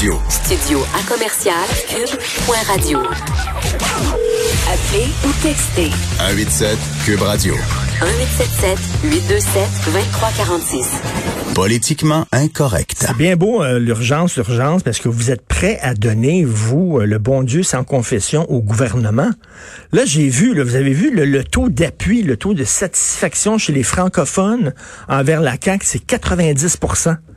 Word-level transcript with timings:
studio. 0.00 0.18
Studio 0.30 0.78
à 0.94 1.02
commercial 1.12 1.68
cube.radio. 1.86 3.00
Appelez 4.66 5.08
ou 5.26 5.32
textez 5.42 5.90
187 6.16 6.78
Cube 7.04 7.20
Radio. 7.20 7.52
1877 7.52 8.78
827 9.04 9.68
2346. 9.92 11.02
Politiquement 11.54 12.26
incorrect. 12.32 12.96
C'est 12.98 13.16
bien 13.18 13.36
beau 13.36 13.62
euh, 13.62 13.78
l'urgence, 13.78 14.36
l'urgence, 14.36 14.82
parce 14.82 15.00
que 15.00 15.10
vous 15.10 15.30
êtes 15.30 15.46
prêt 15.46 15.78
à 15.82 15.92
donner, 15.92 16.46
vous, 16.46 16.98
euh, 16.98 17.04
le 17.04 17.18
bon 17.18 17.42
Dieu 17.42 17.62
sans 17.62 17.84
confession 17.84 18.50
au 18.50 18.62
gouvernement. 18.62 19.28
Là, 19.92 20.06
j'ai 20.06 20.30
vu, 20.30 20.54
là, 20.54 20.64
vous 20.64 20.76
avez 20.76 20.94
vu 20.94 21.14
le, 21.14 21.26
le 21.26 21.44
taux 21.44 21.68
d'appui, 21.68 22.22
le 22.22 22.38
taux 22.38 22.54
de 22.54 22.64
satisfaction 22.64 23.58
chez 23.58 23.74
les 23.74 23.82
francophones 23.82 24.72
envers 25.08 25.42
la 25.42 25.56
CAQ, 25.62 25.84
c'est 25.84 25.98
90 25.98 26.78
tu 26.80 27.29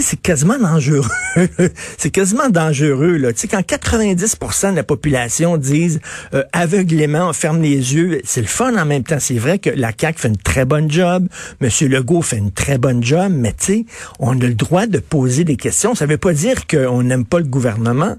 c'est 0.00 0.20
quasiment 0.20 0.58
dangereux. 0.58 1.04
c'est 1.98 2.10
quasiment 2.10 2.48
dangereux, 2.48 3.16
là. 3.16 3.32
Tu 3.32 3.40
sais, 3.40 3.48
quand 3.48 3.60
90% 3.60 4.70
de 4.70 4.76
la 4.76 4.82
population 4.84 5.58
disent 5.58 6.00
euh, 6.32 6.44
aveuglément, 6.52 7.28
on 7.28 7.32
ferme 7.32 7.60
les 7.60 7.94
yeux, 7.94 8.20
c'est 8.24 8.40
le 8.40 8.46
fun 8.46 8.74
en 8.76 8.86
même 8.86 9.02
temps. 9.02 9.18
C'est 9.20 9.38
vrai 9.38 9.58
que 9.58 9.68
la 9.68 9.92
CAQ 9.98 10.18
fait 10.18 10.28
une 10.28 10.36
très 10.36 10.64
bonne 10.64 10.90
job, 10.90 11.28
M. 11.60 11.68
Legault 11.88 12.22
fait 12.22 12.38
une 12.38 12.52
très 12.52 12.78
bonne 12.78 13.04
job, 13.04 13.32
mais 13.34 13.52
tu 13.52 13.64
sais, 13.64 13.86
on 14.18 14.40
a 14.40 14.44
le 14.44 14.54
droit 14.54 14.86
de 14.86 14.98
poser 14.98 15.44
des 15.44 15.56
questions. 15.56 15.94
Ça 15.94 16.06
veut 16.06 16.16
pas 16.16 16.32
dire 16.32 16.66
qu'on 16.66 17.02
n'aime 17.02 17.26
pas 17.26 17.38
le 17.38 17.44
gouvernement. 17.46 18.16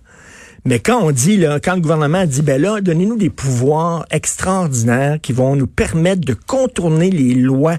Mais 0.65 0.79
quand 0.79 1.01
on 1.01 1.11
dit, 1.11 1.37
là, 1.37 1.59
quand 1.59 1.75
le 1.75 1.81
gouvernement 1.81 2.25
dit, 2.25 2.41
ben 2.41 2.61
là, 2.61 2.79
donnez-nous 2.79 3.17
des 3.17 3.29
pouvoirs 3.29 4.05
extraordinaires 4.11 5.19
qui 5.21 5.33
vont 5.33 5.55
nous 5.55 5.67
permettre 5.67 6.21
de 6.21 6.33
contourner 6.33 7.09
les 7.09 7.33
lois 7.33 7.77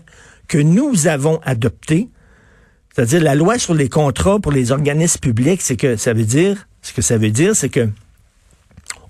que 0.49 0.59
nous 0.59 1.07
avons 1.07 1.41
adoptées, 1.45 2.09
c'est-à-dire 2.95 3.23
la 3.23 3.35
loi 3.35 3.59
sur 3.59 3.75
les 3.75 3.89
contrats 3.89 4.39
pour 4.39 4.53
les 4.53 4.71
organismes 4.71 5.19
publics, 5.19 5.61
c'est 5.63 5.77
que 5.77 5.97
ça 5.97 6.13
veut 6.13 6.25
dire, 6.25 6.69
ce 6.81 6.93
que 6.93 7.03
ça 7.03 7.19
veut 7.19 7.31
dire, 7.31 7.57
c'est 7.57 7.69
que 7.69 7.89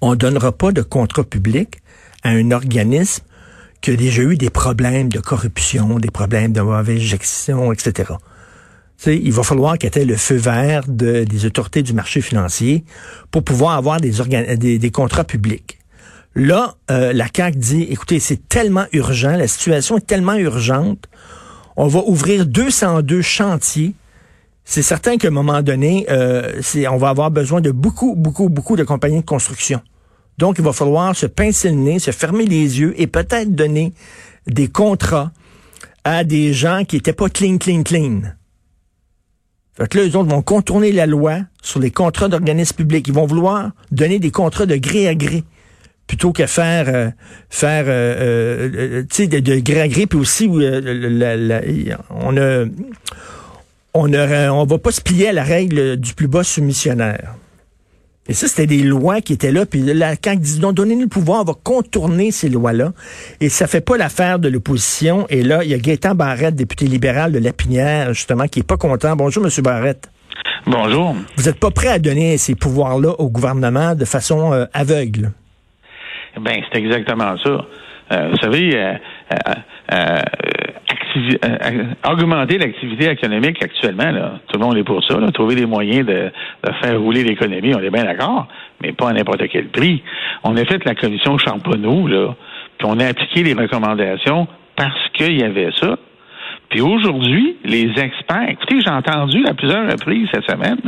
on 0.00 0.14
donnera 0.14 0.52
pas 0.52 0.72
de 0.72 0.82
contrat 0.82 1.24
public 1.24 1.82
à 2.22 2.30
un 2.30 2.50
organisme 2.50 3.22
qui 3.80 3.90
a 3.90 3.96
déjà 3.96 4.22
eu 4.22 4.36
des 4.36 4.48
problèmes 4.48 5.10
de 5.10 5.20
corruption, 5.20 5.98
des 5.98 6.10
problèmes 6.10 6.52
de 6.52 6.62
mauvaise 6.62 7.00
gestion, 7.00 7.72
etc. 7.72 8.14
sais, 8.96 9.20
il 9.22 9.32
va 9.32 9.42
falloir 9.42 9.76
qu'il 9.76 9.90
y 9.94 9.98
ait 9.98 10.04
le 10.06 10.16
feu 10.16 10.36
vert 10.36 10.84
de, 10.88 11.24
des 11.24 11.44
autorités 11.44 11.82
du 11.82 11.92
marché 11.92 12.22
financier 12.22 12.84
pour 13.30 13.44
pouvoir 13.44 13.76
avoir 13.76 14.00
des 14.00 14.90
contrats 14.90 15.24
publics. 15.24 15.78
Là, 16.34 16.74
euh, 16.90 17.12
la 17.12 17.26
CAQ 17.34 17.58
dit, 17.58 17.82
écoutez, 17.90 18.18
c'est 18.18 18.48
tellement 18.48 18.86
urgent, 18.92 19.36
la 19.36 19.46
situation 19.46 19.98
est 19.98 20.06
tellement 20.06 20.34
urgente, 20.34 21.06
on 21.76 21.86
va 21.86 22.02
ouvrir 22.06 22.46
202 22.46 23.22
chantiers. 23.22 23.94
C'est 24.64 24.82
certain 24.82 25.18
qu'à 25.18 25.28
un 25.28 25.32
moment 25.32 25.62
donné, 25.62 26.06
euh, 26.10 26.60
on 26.90 26.96
va 26.96 27.10
avoir 27.10 27.30
besoin 27.30 27.60
de 27.60 27.70
beaucoup, 27.70 28.14
beaucoup, 28.16 28.48
beaucoup 28.48 28.76
de 28.76 28.84
compagnies 28.84 29.20
de 29.20 29.26
construction. 29.26 29.82
Donc, 30.38 30.56
il 30.58 30.64
va 30.64 30.72
falloir 30.72 31.14
se 31.14 31.26
pincer 31.26 31.70
se 31.98 32.10
fermer 32.10 32.44
les 32.46 32.80
yeux 32.80 32.94
et 33.00 33.06
peut-être 33.06 33.54
donner 33.54 33.92
des 34.46 34.68
contrats 34.68 35.32
à 36.04 36.24
des 36.24 36.52
gens 36.52 36.84
qui 36.84 36.96
n'étaient 36.96 37.12
pas 37.12 37.28
clean, 37.28 37.58
clean, 37.58 37.82
clean. 37.82 38.22
Fait 39.76 39.88
que 39.88 39.98
là, 39.98 40.04
eux 40.04 40.16
autres 40.16 40.30
vont 40.30 40.42
contourner 40.42 40.92
la 40.92 41.06
loi 41.06 41.40
sur 41.62 41.80
les 41.80 41.90
contrats 41.90 42.28
d'organismes 42.28 42.76
publics. 42.76 43.06
Ils 43.08 43.14
vont 43.14 43.26
vouloir 43.26 43.72
donner 43.90 44.18
des 44.18 44.30
contrats 44.30 44.66
de 44.66 44.76
gré 44.76 45.08
à 45.08 45.14
gré 45.14 45.44
plutôt 46.06 46.32
qu'à 46.32 46.46
faire 46.46 46.86
euh, 46.88 47.10
faire 47.50 47.84
euh, 47.88 48.68
euh, 48.74 49.02
tu 49.02 49.22
sais 49.22 49.26
de, 49.26 49.40
de, 49.40 49.58
gré 49.60 49.80
à 49.80 49.88
gré 49.88 50.06
puis 50.06 50.18
aussi 50.18 50.48
on 50.48 52.36
a 52.36 52.64
on 53.96 54.12
a, 54.12 54.50
on 54.50 54.64
va 54.64 54.78
pas 54.78 54.90
se 54.90 55.00
plier 55.00 55.28
à 55.28 55.32
la 55.32 55.44
règle 55.44 55.96
du 55.96 56.14
plus 56.14 56.26
bas 56.26 56.42
soumissionnaire. 56.42 57.36
Et 58.26 58.32
ça, 58.32 58.48
c'était 58.48 58.66
des 58.66 58.82
lois 58.82 59.20
qui 59.20 59.34
étaient 59.34 59.52
là. 59.52 59.66
Puis 59.66 59.82
là, 59.82 60.16
quand 60.16 60.32
ils 60.32 60.40
disent 60.40 60.58
non, 60.58 60.72
donnez-nous 60.72 61.02
le 61.02 61.08
pouvoir, 61.08 61.42
on 61.42 61.44
va 61.44 61.54
contourner 61.62 62.32
ces 62.32 62.48
lois-là. 62.48 62.92
Et 63.40 63.48
ça 63.48 63.68
fait 63.68 63.82
pas 63.82 63.96
l'affaire 63.96 64.40
de 64.40 64.48
l'opposition. 64.48 65.26
Et 65.28 65.44
là, 65.44 65.62
il 65.62 65.70
y 65.70 65.74
a 65.74 65.78
Gaétan 65.78 66.16
Barrette, 66.16 66.56
député 66.56 66.86
libéral 66.86 67.30
de 67.30 67.38
Lapinière, 67.38 68.14
justement, 68.14 68.48
qui 68.48 68.60
est 68.60 68.64
pas 68.64 68.78
content. 68.78 69.14
Bonjour, 69.14 69.44
Monsieur 69.44 69.62
Barrette. 69.62 70.10
Bonjour. 70.66 71.14
Vous 71.36 71.44
n'êtes 71.44 71.60
pas 71.60 71.70
prêt 71.70 71.88
à 71.88 72.00
donner 72.00 72.36
ces 72.36 72.56
pouvoirs-là 72.56 73.10
au 73.20 73.28
gouvernement 73.28 73.94
de 73.94 74.04
façon 74.04 74.66
aveugle? 74.72 75.30
Ben, 76.40 76.62
c'est 76.70 76.78
exactement 76.78 77.36
ça. 77.38 77.64
Euh, 78.12 78.28
vous 78.30 78.36
savez, 78.36 78.70
euh, 78.76 78.94
euh, 79.92 80.20
augmenter 82.06 82.58
l'activité 82.58 83.10
économique 83.10 83.62
actuellement, 83.62 84.10
là, 84.10 84.40
tout 84.48 84.58
le 84.58 84.64
monde 84.64 84.76
est 84.76 84.84
pour 84.84 85.02
ça, 85.04 85.18
là, 85.18 85.30
trouver 85.30 85.54
des 85.54 85.66
moyens 85.66 86.06
de, 86.06 86.30
faire 86.82 87.00
rouler 87.00 87.24
l'économie, 87.24 87.74
on 87.74 87.80
est 87.80 87.90
bien 87.90 88.04
d'accord, 88.04 88.48
mais 88.82 88.92
pas 88.92 89.10
à 89.10 89.12
n'importe 89.12 89.48
quel 89.48 89.68
prix. 89.68 90.02
On 90.42 90.56
a 90.56 90.64
fait 90.64 90.84
la 90.84 90.94
commission 90.94 91.38
Champonneau, 91.38 92.06
là, 92.06 92.34
puis 92.78 92.88
on 92.90 92.98
a 92.98 93.06
appliqué 93.06 93.42
les 93.42 93.54
recommandations 93.54 94.48
parce 94.76 95.08
qu'il 95.14 95.40
y 95.40 95.44
avait 95.44 95.70
ça. 95.80 95.96
Puis 96.70 96.80
aujourd'hui, 96.80 97.56
les 97.64 97.90
experts, 97.96 98.48
écoutez, 98.48 98.80
j'ai 98.80 98.90
entendu 98.90 99.46
à 99.46 99.54
plusieurs 99.54 99.90
reprises 99.90 100.28
cette 100.32 100.50
semaine, 100.50 100.80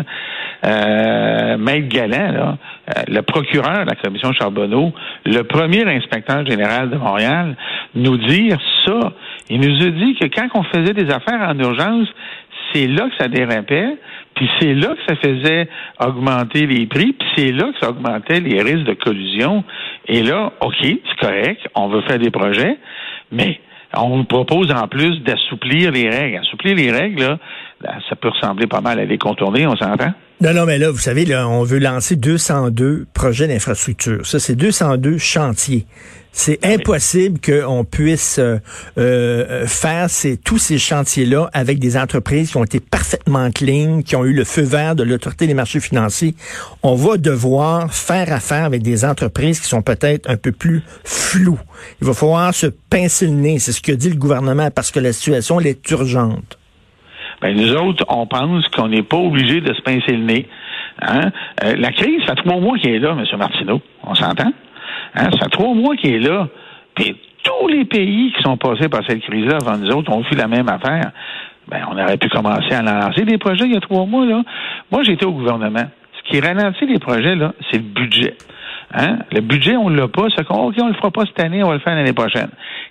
euh, 0.65 1.26
Maître 1.57 1.89
Galland, 1.89 2.57
euh, 2.89 3.03
le 3.09 3.23
procureur 3.23 3.85
de 3.85 3.91
la 3.91 3.97
commission 3.97 4.33
Charbonneau, 4.33 4.93
le 5.25 5.43
premier 5.43 5.85
inspecteur 5.85 6.45
général 6.47 6.91
de 6.91 6.97
Montréal, 6.97 7.57
nous 7.95 8.17
dire 8.17 8.59
ça. 8.85 9.13
Il 9.49 9.61
nous 9.61 9.87
a 9.87 9.91
dit 9.91 10.17
que 10.17 10.27
quand 10.27 10.49
on 10.55 10.63
faisait 10.65 10.95
des 10.95 11.11
affaires 11.13 11.41
en 11.49 11.59
urgence, 11.59 12.09
c'est 12.73 12.87
là 12.87 13.09
que 13.09 13.17
ça 13.19 13.29
dérapait, 13.29 13.97
puis 14.35 14.49
c'est 14.59 14.75
là 14.75 14.89
que 14.89 15.01
ça 15.09 15.17
faisait 15.17 15.69
augmenter 16.01 16.67
les 16.67 16.87
prix, 16.87 17.13
puis 17.13 17.29
c'est 17.37 17.53
là 17.53 17.73
que 17.73 17.79
ça 17.81 17.91
augmentait 17.91 18.41
les 18.41 18.61
risques 18.61 18.85
de 18.85 18.95
collusion. 18.95 19.65
Et 20.09 20.23
là, 20.23 20.53
OK, 20.61 20.77
c'est 20.81 21.21
correct, 21.21 21.61
on 21.75 21.89
veut 21.89 22.03
faire 22.03 22.19
des 22.19 22.31
projets, 22.31 22.77
mais 23.31 23.61
on 23.97 24.25
propose 24.25 24.71
en 24.73 24.89
plus 24.89 25.21
d'assouplir 25.21 25.91
les 25.93 26.09
règles. 26.11 26.39
Assouplir 26.39 26.77
les 26.77 26.91
règles, 26.91 27.39
là, 27.81 27.99
ça 28.09 28.17
peut 28.17 28.29
ressembler 28.29 28.67
pas 28.67 28.81
mal 28.81 28.99
à 28.99 29.05
les 29.05 29.19
contourner, 29.19 29.67
on 29.67 29.77
s'entend? 29.77 30.13
Non, 30.41 30.53
non, 30.53 30.67
mais 30.67 30.79
là, 30.79 30.91
vous 30.91 30.99
savez, 30.99 31.25
là, 31.25 31.49
on 31.49 31.63
veut 31.63 31.79
lancer 31.79 32.15
202 32.15 33.07
projets 33.15 33.49
d'infrastructure. 33.49 34.27
Ça, 34.27 34.39
c'est 34.39 34.55
202 34.55 35.17
chantiers. 35.17 35.87
C'est 36.31 36.59
ah 36.63 36.69
impossible 36.69 37.41
qu'on 37.41 37.85
puisse 37.85 38.39
euh, 38.39 38.59
euh, 38.99 39.67
faire 39.67 40.11
ces, 40.11 40.37
tous 40.37 40.59
ces 40.59 40.77
chantiers-là 40.77 41.49
avec 41.55 41.79
des 41.79 41.97
entreprises 41.97 42.51
qui 42.51 42.59
ont 42.59 42.65
été 42.65 42.79
parfaitement 42.79 43.51
clean, 43.51 44.03
qui 44.03 44.17
ont 44.17 44.27
eu 44.27 44.35
le 44.35 44.45
feu 44.45 44.61
vert 44.61 44.95
de 44.95 45.03
l'autorité 45.03 45.47
des 45.47 45.55
marchés 45.55 45.81
financiers. 45.81 46.35
On 46.83 46.95
va 46.95 47.17
devoir 47.17 47.95
faire 47.95 48.31
affaire 48.31 48.65
avec 48.65 48.83
des 48.83 49.07
entreprises 49.07 49.61
qui 49.61 49.69
sont 49.69 49.81
peut-être 49.81 50.29
un 50.29 50.37
peu 50.37 50.53
plus 50.53 50.83
floues. 51.05 51.59
Il 52.03 52.07
va 52.07 52.13
falloir 52.13 52.55
se 52.55 52.67
pincer 52.67 53.25
le 53.25 53.33
nez, 53.33 53.59
c'est 53.59 53.73
ce 53.73 53.81
que 53.81 53.93
dit 53.93 54.11
le 54.11 54.17
gouvernement, 54.17 54.71
parce 54.71 54.91
que 54.91 55.01
la 55.01 55.15
situation 55.15 55.59
elle 55.59 55.69
est 55.69 55.91
urgente. 55.91 56.59
Ben, 57.41 57.57
nous 57.57 57.75
autres, 57.75 58.05
on 58.09 58.27
pense 58.27 58.67
qu'on 58.69 58.89
n'est 58.89 59.03
pas 59.03 59.17
obligé 59.17 59.61
de 59.61 59.73
se 59.75 59.83
pincer 59.83 60.13
le 60.13 60.25
nez. 60.25 60.49
Hein? 61.03 61.31
Euh, 61.65 61.75
la 61.77 61.93
crise, 61.93 62.21
ça 62.27 62.35
fait 62.35 62.43
trois 62.43 62.61
mois 62.61 62.79
qu'elle 62.79 62.95
est 62.95 62.99
là, 62.99 63.11
M. 63.19 63.39
Martineau. 63.39 63.81
On 64.03 64.15
s'entend? 64.15 64.53
Hein? 65.15 65.31
Ça 65.33 65.45
fait 65.45 65.51
trois 65.51 65.75
mois 65.75 65.97
qu'elle 65.97 66.15
est 66.15 66.29
là. 66.29 66.49
Puis 66.95 67.17
tous 67.43 67.69
les 67.69 67.85
pays 67.85 68.33
qui 68.33 68.43
sont 68.43 68.57
passés 68.57 68.89
par 68.89 69.03
cette 69.07 69.21
crise-là 69.21 69.59
avant 69.61 69.77
nous 69.77 69.91
autres 69.91 70.11
ont 70.13 70.21
vu 70.21 70.37
la 70.37 70.49
même 70.49 70.69
affaire. 70.69 71.13
Ben, 71.69 71.85
on 71.91 71.99
aurait 71.99 72.17
pu 72.17 72.29
commencer 72.29 72.73
à 72.73 72.83
lancer 72.83 73.25
des 73.25 73.39
projets 73.39 73.65
il 73.67 73.75
y 73.75 73.77
a 73.77 73.81
trois 73.81 74.07
mois, 74.07 74.25
là. 74.25 74.43
Moi, 74.91 75.03
j'étais 75.03 75.27
au 75.27 75.33
gouvernement. 75.33 75.85
Ce 76.17 76.31
qui 76.31 76.41
ralentit 76.41 76.87
les 76.87 76.99
projets, 76.99 77.35
là, 77.35 77.53
c'est 77.71 77.79
le 77.79 77.85
budget. 77.85 78.35
Hein? 78.95 79.19
Le 79.33 79.41
budget, 79.41 79.77
on 79.77 79.91
ne 79.91 79.97
l'a 79.97 80.09
pas. 80.09 80.27
C'est 80.35 80.45
qu'on, 80.45 80.69
OK, 80.69 80.77
on 80.81 80.89
le 80.89 80.95
fera 80.95 81.11
pas 81.11 81.23
cette 81.27 81.41
année, 81.41 81.63
on 81.63 81.69
va 81.69 81.75
le 81.75 81.81
faire 81.81 81.95
l'année 81.95 82.13
prochaine. 82.13 82.49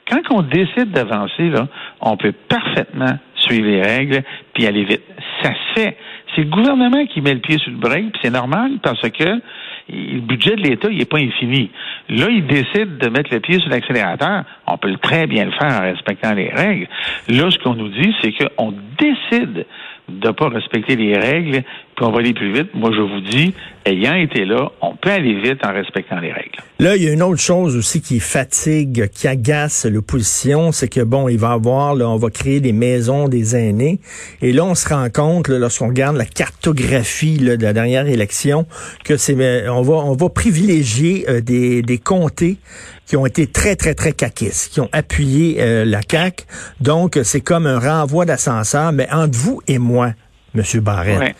Quand 0.09 0.21
on 0.29 0.41
décide 0.41 0.91
d'avancer, 0.91 1.49
là, 1.49 1.67
on 2.01 2.17
peut 2.17 2.33
parfaitement 2.47 3.17
suivre 3.45 3.67
les 3.67 3.81
règles 3.81 4.23
puis 4.53 4.65
aller 4.65 4.83
vite. 4.83 5.03
Ça 5.41 5.51
se 5.53 5.79
fait. 5.79 5.97
C'est 6.35 6.43
le 6.43 6.49
gouvernement 6.49 7.05
qui 7.05 7.21
met 7.21 7.33
le 7.33 7.39
pied 7.39 7.57
sur 7.57 7.71
le 7.71 7.77
break, 7.77 8.11
puis 8.11 8.21
c'est 8.23 8.29
normal 8.29 8.79
parce 8.83 9.09
que 9.09 9.41
le 9.87 10.19
budget 10.19 10.55
de 10.55 10.61
l'État, 10.61 10.89
il 10.89 10.97
n'est 10.97 11.05
pas 11.05 11.19
infini. 11.19 11.69
Là, 12.09 12.27
il 12.29 12.45
décide 12.45 12.97
de 12.97 13.09
mettre 13.09 13.33
le 13.33 13.39
pied 13.39 13.59
sur 13.59 13.69
l'accélérateur. 13.69 14.43
On 14.67 14.77
peut 14.77 14.95
très 15.01 15.27
bien 15.27 15.45
le 15.45 15.51
faire 15.51 15.79
en 15.79 15.81
respectant 15.81 16.33
les 16.33 16.49
règles. 16.49 16.87
Là, 17.29 17.49
ce 17.51 17.57
qu'on 17.59 17.75
nous 17.75 17.89
dit, 17.89 18.13
c'est 18.21 18.33
qu'on 18.33 18.73
décide 18.97 19.65
de 20.09 20.27
ne 20.27 20.33
pas 20.33 20.49
respecter 20.49 20.95
les 20.95 21.17
règles, 21.17 21.63
puis 21.95 22.05
on 22.05 22.11
va 22.11 22.19
aller 22.19 22.33
plus 22.33 22.51
vite. 22.51 22.73
Moi, 22.73 22.91
je 22.93 23.01
vous 23.01 23.21
dis, 23.21 23.53
ayant 23.85 24.15
été 24.15 24.43
là, 24.43 24.69
on 24.81 24.95
peut 24.95 25.11
aller 25.11 25.39
vite 25.39 25.65
en 25.65 25.71
respectant 25.71 26.19
les 26.19 26.31
règles. 26.31 26.59
Là, 26.79 26.97
il 26.97 27.03
y 27.03 27.07
a 27.07 27.13
une 27.13 27.23
autre 27.23 27.39
chose 27.39 27.77
aussi 27.77 28.01
qui 28.01 28.19
fatigue, 28.19 29.07
qui 29.07 29.29
agace 29.29 29.85
l'opposition, 29.85 30.73
c'est 30.73 30.89
que 30.89 30.99
bon, 31.01 31.29
il 31.29 31.37
va 31.37 31.51
avoir, 31.51 31.95
là, 31.95 32.09
on 32.09 32.17
va 32.17 32.29
créer 32.29 32.59
des 32.59 32.73
maisons 32.73 33.29
des 33.29 33.55
aînés, 33.55 33.99
et 34.41 34.51
là, 34.51 34.65
on 34.65 34.75
se 34.75 34.89
rend 34.89 35.09
compte, 35.09 35.47
lorsqu'on 35.47 35.87
regarde 35.87 36.17
la 36.17 36.25
cartographie 36.25 37.37
de 37.37 37.63
la 37.63 37.71
dernière 37.71 38.07
élection, 38.07 38.65
que 39.05 39.15
c'est, 39.15 39.39
euh, 39.39 39.71
on 39.71 39.81
va, 39.81 39.93
on 39.95 40.15
va 40.15 40.29
privilégier 40.29 41.25
euh, 41.29 41.39
des, 41.39 41.81
des 41.81 41.97
comtés 41.97 42.57
qui 43.05 43.15
ont 43.15 43.25
été 43.25 43.47
très, 43.47 43.77
très, 43.77 43.93
très 43.93 44.11
caquistes, 44.11 44.73
qui 44.73 44.81
ont 44.81 44.89
appuyé 44.91 45.61
euh, 45.61 45.85
la 45.85 46.01
CAQ. 46.01 46.43
Donc, 46.81 47.19
c'est 47.23 47.41
comme 47.41 47.67
un 47.67 47.79
renvoi 47.79 48.25
d'ascenseur, 48.25 48.91
mais 48.91 49.07
entre 49.11 49.37
vous 49.37 49.61
et 49.67 49.77
moi, 49.77 50.11
M. 50.55 50.63
Barrett. 50.81 51.35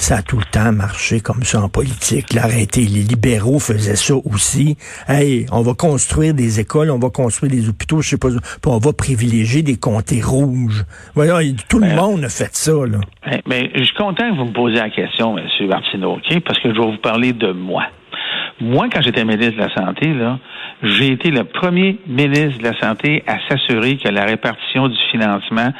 Ça 0.00 0.18
a 0.18 0.22
tout 0.22 0.38
le 0.38 0.44
temps 0.44 0.72
marché 0.72 1.20
comme 1.20 1.42
ça 1.42 1.60
en 1.60 1.68
politique. 1.68 2.32
L'arrêté, 2.32 2.82
les 2.82 3.02
libéraux 3.02 3.58
faisaient 3.58 3.96
ça 3.96 4.14
aussi. 4.14 4.76
Hey, 5.08 5.44
on 5.50 5.60
va 5.62 5.74
construire 5.74 6.34
des 6.34 6.60
écoles, 6.60 6.90
on 6.90 7.00
va 7.00 7.10
construire 7.10 7.50
des 7.50 7.68
hôpitaux, 7.68 8.00
je 8.00 8.10
sais 8.10 8.16
pas, 8.16 8.28
puis 8.28 8.38
on 8.66 8.78
va 8.78 8.92
privilégier 8.92 9.62
des 9.62 9.76
comtés 9.76 10.22
rouges. 10.22 10.84
Voilà, 11.14 11.40
tout 11.68 11.80
le 11.80 11.88
Ben, 11.88 11.96
monde 11.96 12.24
a 12.24 12.28
fait 12.28 12.54
ça, 12.54 12.72
là. 12.72 13.00
Ben, 13.26 13.40
ben, 13.44 13.68
je 13.74 13.82
suis 13.82 13.94
content 13.96 14.30
que 14.30 14.36
vous 14.36 14.44
me 14.44 14.52
posiez 14.52 14.78
la 14.78 14.90
question, 14.90 15.36
M. 15.36 15.44
Martineau, 15.68 16.12
OK? 16.14 16.40
Parce 16.44 16.60
que 16.60 16.72
je 16.72 16.80
vais 16.80 16.86
vous 16.86 16.98
parler 16.98 17.32
de 17.32 17.50
moi. 17.50 17.82
Moi, 18.60 18.88
quand 18.92 19.02
j'étais 19.02 19.24
ministre 19.24 19.56
de 19.56 19.62
la 19.62 19.74
Santé, 19.74 20.14
là, 20.14 20.38
j'ai 20.82 21.12
été 21.12 21.30
le 21.30 21.44
premier 21.44 21.98
ministre 22.06 22.58
de 22.58 22.64
la 22.64 22.78
Santé 22.78 23.24
à 23.26 23.38
s'assurer 23.48 23.96
que 23.96 24.08
la 24.08 24.24
répartition 24.24 24.88
du 24.88 24.98
financement 25.10 25.72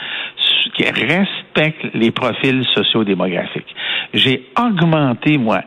qui 0.77 0.85
respecte 0.85 1.95
les 1.95 2.11
profils 2.11 2.65
sociodémographiques. 2.75 3.75
J'ai 4.15 4.47
augmenté, 4.59 5.39
moi, 5.39 5.63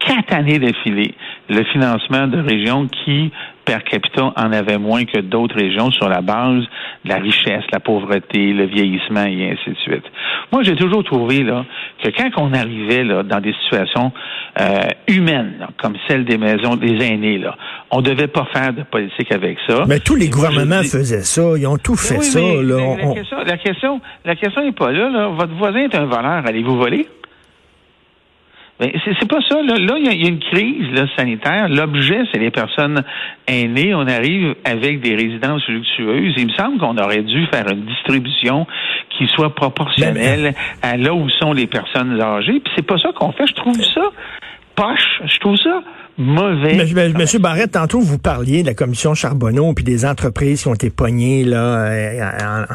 quatre 0.00 0.34
années 0.34 0.58
d'affilée, 0.58 1.14
le 1.48 1.62
financement 1.72 2.26
de 2.26 2.38
régions 2.38 2.86
qui, 2.88 3.30
per 3.64 3.78
capita, 3.90 4.32
en 4.36 4.52
avaient 4.52 4.76
moins 4.78 5.04
que 5.04 5.20
d'autres 5.20 5.54
régions 5.56 5.90
sur 5.90 6.08
la 6.10 6.20
base 6.20 6.62
de 7.04 7.08
la 7.08 7.16
richesse, 7.16 7.62
la 7.72 7.80
pauvreté, 7.80 8.52
le 8.52 8.66
vieillissement 8.66 9.24
et 9.24 9.50
ainsi 9.52 9.70
de 9.70 9.76
suite. 9.76 10.04
Moi, 10.52 10.62
j'ai 10.62 10.76
toujours 10.76 11.04
trouvé 11.04 11.42
là 11.42 11.64
que 12.02 12.10
quand 12.10 12.28
on 12.36 12.52
arrivait 12.52 13.04
là 13.04 13.22
dans 13.22 13.40
des 13.40 13.54
situations 13.64 14.12
euh, 14.60 14.80
humaines, 15.08 15.54
là, 15.60 15.68
comme 15.80 15.94
celle 16.06 16.24
des 16.26 16.36
maisons 16.36 16.76
des 16.76 17.02
aînés, 17.02 17.38
là, 17.38 17.56
on 17.90 18.02
devait 18.02 18.26
pas 18.28 18.46
faire 18.52 18.74
de 18.74 18.82
politique 18.82 19.32
avec 19.32 19.56
ça. 19.66 19.84
Mais 19.88 20.00
tous 20.00 20.16
les 20.16 20.26
Et 20.26 20.30
gouvernements 20.30 20.82
dis- 20.82 20.90
faisaient 20.90 21.22
ça. 21.22 21.42
Ils 21.56 21.66
ont 21.66 21.78
tout 21.78 21.96
fait 21.96 22.18
oui, 22.18 22.24
ça, 22.24 22.40
mais 22.40 22.62
là. 22.62 23.14
question, 23.14 23.36
la 23.46 23.56
question, 23.56 24.00
la 24.26 24.36
question 24.36 24.62
n'est 24.62 24.72
pas 24.72 24.92
là, 24.92 25.08
là. 25.08 25.28
Votre 25.28 25.54
voisin 25.54 25.78
est 25.80 25.94
un 25.94 26.04
voleur. 26.04 26.42
Allez-vous 26.46 26.76
voler? 26.76 27.08
Ben, 28.80 28.90
c'est 29.04 29.28
pas 29.28 29.40
ça. 29.48 29.62
Là, 29.62 29.74
il 29.78 30.04
y, 30.04 30.08
a- 30.08 30.12
il 30.12 30.22
y 30.22 30.26
a 30.26 30.28
une 30.30 30.40
crise 30.40 30.90
là, 30.92 31.06
sanitaire. 31.16 31.68
L'objet, 31.68 32.22
c'est 32.32 32.40
les 32.40 32.50
personnes 32.50 33.04
aînées. 33.46 33.94
On 33.94 34.06
arrive 34.08 34.56
avec 34.64 35.00
des 35.00 35.14
résidences 35.14 35.66
luxueuses. 35.68 36.34
Il 36.36 36.46
me 36.48 36.52
semble 36.52 36.78
qu'on 36.78 36.96
aurait 36.98 37.22
dû 37.22 37.46
faire 37.52 37.68
une 37.70 37.84
distribution 37.86 38.66
qui 39.16 39.26
soit 39.28 39.54
proportionnelle 39.54 40.54
à 40.82 40.96
là 40.96 41.14
où 41.14 41.28
sont 41.30 41.52
les 41.52 41.68
personnes 41.68 42.20
âgées. 42.20 42.58
Puis 42.60 42.72
c'est 42.74 42.86
pas 42.86 42.98
ça 42.98 43.10
qu'on 43.14 43.30
fait. 43.30 43.46
Je 43.46 43.54
trouve 43.54 43.80
ça 43.80 44.02
poche. 44.76 45.22
Je 45.26 45.38
trouve 45.40 45.56
ça 45.56 45.82
mauvais. 46.16 46.74
Mais, 46.76 46.86
mais, 46.94 47.08
Monsieur 47.08 47.40
Barrette, 47.40 47.72
tantôt 47.72 47.98
vous 47.98 48.18
parliez 48.18 48.62
de 48.62 48.68
la 48.68 48.74
commission 48.74 49.14
Charbonneau 49.14 49.72
puis 49.74 49.82
des 49.84 50.06
entreprises 50.06 50.62
qui 50.62 50.68
ont 50.68 50.74
été 50.74 50.88
pognées 50.88 51.42
là 51.42 51.88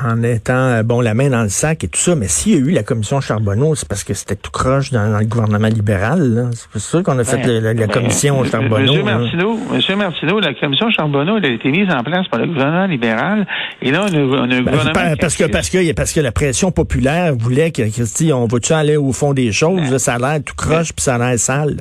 en, 0.04 0.10
en 0.12 0.24
étant 0.24 0.54
euh, 0.54 0.84
bon 0.84 1.00
la 1.00 1.14
main 1.14 1.30
dans 1.30 1.44
le 1.44 1.48
sac 1.50 1.86
et 1.86 1.88
tout 1.88 2.00
ça. 2.02 2.16
Mais 2.16 2.28
s'il 2.28 2.52
y 2.54 2.56
a 2.56 2.60
eu 2.60 2.72
la 2.72 2.84
commission 2.84 3.22
Charbonneau, 3.22 3.76
c'est 3.76 3.88
parce 3.88 4.04
que 4.04 4.14
c'était 4.14 4.36
tout 4.36 4.52
croche 4.52 4.92
dans, 4.92 5.10
dans 5.10 5.20
le 5.20 5.26
gouvernement 5.26 5.70
libéral. 5.70 6.50
C'est 6.54 6.68
pour 6.70 6.82
ça 6.82 7.02
qu'on 7.02 7.18
a 7.18 7.24
fait 7.24 7.38
Ben, 7.38 7.64
la, 7.64 7.74
la 7.74 7.74
ben, 7.74 7.88
commission 7.88 8.44
Charbonneau. 8.44 8.92
Monsieur. 8.92 9.04
Martineau, 9.04 9.60
Monsieur 9.74 9.96
Martineau, 9.96 10.40
la 10.42 10.54
commission 10.54 10.90
Charbonneau 10.92 11.38
elle 11.38 11.46
a 11.46 11.50
été 11.54 11.72
mise 11.72 11.90
en 11.90 12.04
place 12.04 12.28
par 12.28 12.42
le 12.42 12.48
gouvernement 12.48 12.88
libéral. 12.88 13.48
Et 13.82 13.92
là, 13.92 14.06
on 14.10 14.14
a, 14.14 14.20
on 14.20 14.34
a 14.34 14.44
un 14.44 14.48
Ben, 14.48 14.64
gouvernement 14.66 14.92
pa- 14.94 15.16
parce 15.16 15.38
que 15.38 15.46
parce 15.46 15.70
que 15.70 15.94
parce 15.94 16.12
que 16.12 16.20
la 16.20 16.34
pression 16.34 16.72
populaire 16.72 17.34
voulait 17.40 17.72
que 17.72 17.84
Christy, 17.84 18.34
on 18.34 18.48
va-tu 18.48 18.74
aller 18.74 18.98
au 18.98 19.14
fond 19.14 19.34
des 19.34 19.54
choses 19.54 19.96
ça 19.98 20.16
a 20.16 20.18
l'air 20.20 20.40
tout 20.46 20.56
croche 20.58 20.92
puis 20.92 21.02
ça 21.04 21.16
a 21.16 21.18
l'air 21.20 21.40
sale. 21.40 21.78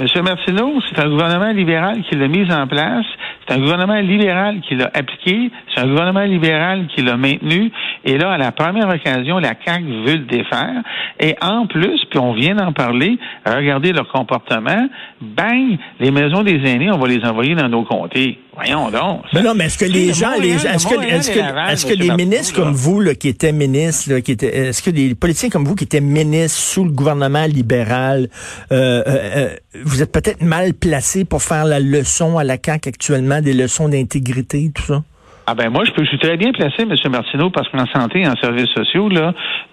Monsieur 0.00 0.22
Martineau, 0.22 0.80
c'est 0.88 0.98
un 0.98 1.10
gouvernement 1.10 1.52
libéral 1.52 2.02
qui 2.08 2.16
l'a 2.16 2.26
mise 2.26 2.50
en 2.50 2.66
place. 2.66 3.04
C'est 3.46 3.54
un 3.54 3.58
gouvernement 3.58 4.00
libéral 4.00 4.62
qui 4.62 4.74
l'a 4.74 4.90
appliqué. 4.94 5.50
C'est 5.68 5.82
un 5.82 5.88
gouvernement 5.88 6.22
libéral 6.22 6.86
qui 6.86 7.02
l'a 7.02 7.18
maintenu. 7.18 7.70
Et 8.04 8.16
là, 8.16 8.32
à 8.32 8.38
la 8.38 8.52
première 8.52 8.88
occasion, 8.88 9.38
la 9.38 9.54
CAQ 9.64 9.84
veut 10.06 10.16
le 10.16 10.26
défaire. 10.26 10.82
Et 11.18 11.36
en 11.42 11.66
plus, 11.66 12.00
puis 12.08 12.18
on 12.18 12.32
vient 12.32 12.54
d'en 12.54 12.72
parler, 12.72 13.18
regardez 13.46 13.92
leur 13.92 14.08
comportement. 14.10 14.88
Bang, 15.20 15.78
les 15.98 16.10
maisons 16.10 16.42
des 16.42 16.60
aînés, 16.64 16.90
on 16.90 16.98
va 16.98 17.08
les 17.08 17.22
envoyer 17.24 17.54
dans 17.54 17.68
nos 17.68 17.84
comtés. 17.84 18.38
Voyons 18.54 18.90
donc. 18.90 19.22
Mais 19.32 19.42
non, 19.42 19.54
mais 19.54 19.66
est-ce 19.66 19.78
que 19.78 19.84
les 19.84 20.08
le 20.08 20.12
gens, 20.12 20.32
les 20.40 20.54
est-ce 20.54 20.86
que, 20.86 21.00
est-ce 21.00 21.30
que, 21.30 21.38
est-ce 21.38 21.86
que 21.86 21.90
Martineau, 21.90 22.16
ministres 22.16 22.58
là, 22.58 22.64
comme 22.64 22.74
vous, 22.74 23.00
là, 23.00 23.14
qui 23.14 23.28
étaient 23.28 23.52
ministres, 23.52 24.12
là, 24.12 24.20
qui 24.20 24.32
étaient, 24.32 24.68
est-ce 24.68 24.82
que 24.82 24.90
des 24.90 25.14
politiciens 25.14 25.50
comme 25.50 25.64
vous 25.64 25.74
qui 25.74 25.84
étaient 25.84 26.00
ministres 26.00 26.58
sous 26.58 26.84
le 26.84 26.90
gouvernement 26.90 27.46
libéral, 27.46 28.28
euh, 28.72 29.02
euh, 29.06 29.30
euh, 29.36 29.48
vous 29.84 30.02
êtes 30.02 30.12
peut-être 30.12 30.42
mal 30.42 30.74
placés 30.74 31.24
pour 31.24 31.42
faire 31.42 31.64
la 31.64 31.80
leçon 31.80 32.38
à 32.38 32.44
la 32.44 32.56
CAQ 32.62 32.88
actuellement, 32.88 33.40
des 33.40 33.54
leçons 33.54 33.88
d'intégrité, 33.88 34.70
tout 34.74 34.82
ça? 34.82 35.02
Ah 35.50 35.54
ben 35.56 35.68
moi, 35.68 35.82
je, 35.84 35.90
peux, 35.90 36.04
je 36.04 36.10
suis 36.10 36.18
très 36.18 36.36
bien 36.36 36.52
placé, 36.52 36.82
M. 36.82 36.94
Martineau, 37.10 37.50
parce 37.50 37.68
qu'en 37.70 37.84
santé 37.86 38.20
et 38.20 38.28
en 38.28 38.36
services 38.36 38.72
sociaux, 38.72 39.08
là, 39.08 39.32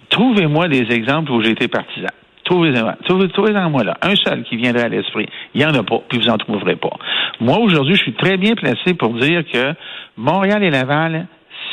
trouvez-moi 0.10 0.68
des 0.70 0.92
exemples 0.92 1.32
où 1.32 1.44
j'ai 1.44 1.52
été 1.52 1.68
partisan. 1.68 2.08
Trouvez-en 2.46 2.94
trouvez, 3.06 3.28
trouvez 3.28 3.54
moi 3.70 3.84
là. 3.84 3.96
Un 4.02 4.16
seul 4.16 4.44
qui 4.46 4.56
viendrait 4.56 4.86
à 4.86 4.90
l'esprit. 4.90 5.28
Il 5.54 5.60
n'y 5.60 5.68
en 5.68 5.76
a 5.76 5.84
pas, 5.84 6.00
puis 6.10 6.18
vous 6.18 6.30
en 6.30 6.38
trouverez 6.40 6.78
pas. 6.78 6.98
Moi, 7.40 7.60
aujourd'hui, 7.60 7.94
je 7.94 8.02
suis 8.02 8.14
très 8.14 8.38
bien 8.38 8.56
placé 8.56 8.96
pour 8.96 9.14
dire 9.20 9.44
que 9.54 9.76
Montréal 10.18 10.64
et 10.64 10.72
Laval, 10.72 11.28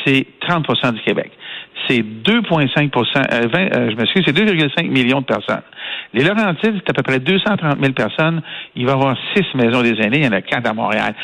c'est 0.05 0.27
30% 0.47 0.93
du 0.93 1.01
Québec. 1.01 1.31
C'est 1.87 2.01
2,5% 2.01 2.91
euh, 3.33 3.47
20, 3.47 3.59
euh, 3.59 3.89
je 3.89 3.95
m'excuse, 3.95 4.23
c'est 4.23 4.37
2,5 4.37 4.87
millions 4.87 5.21
de 5.21 5.25
personnes. 5.25 5.63
Les 6.13 6.23
Laurentides, 6.23 6.75
c'est 6.75 6.89
à 6.91 6.93
peu 6.93 7.01
près 7.01 7.17
230 7.17 7.79
000 7.81 7.93
personnes. 7.93 8.43
Il 8.75 8.85
va 8.85 8.91
y 8.91 8.93
avoir 8.93 9.17
six 9.35 9.45
maisons 9.55 9.81
des 9.81 9.99
aînés. 9.99 10.19
Il 10.19 10.25
y 10.25 10.27
en 10.27 10.31
a 10.31 10.41
quatre 10.41 10.69
à 10.69 10.73
Montréal. 10.73 11.15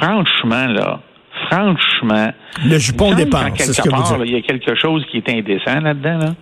Franchement, 0.00 0.66
là, 0.68 1.00
franchement. 1.48 2.32
Le 2.66 2.78
jupon 2.78 3.10
qu'en 3.10 3.16
c'est 3.56 3.72
ce 3.72 3.82
quelque 3.82 3.82
que 3.82 3.94
vous 3.94 4.02
part, 4.02 4.10
dites. 4.10 4.18
là, 4.18 4.24
Il 4.26 4.32
y 4.32 4.36
a 4.36 4.42
quelque 4.42 4.74
chose 4.74 5.04
qui 5.10 5.18
est 5.18 5.28
indécent 5.28 5.80
là-dedans, 5.80 6.18
là. 6.18 6.34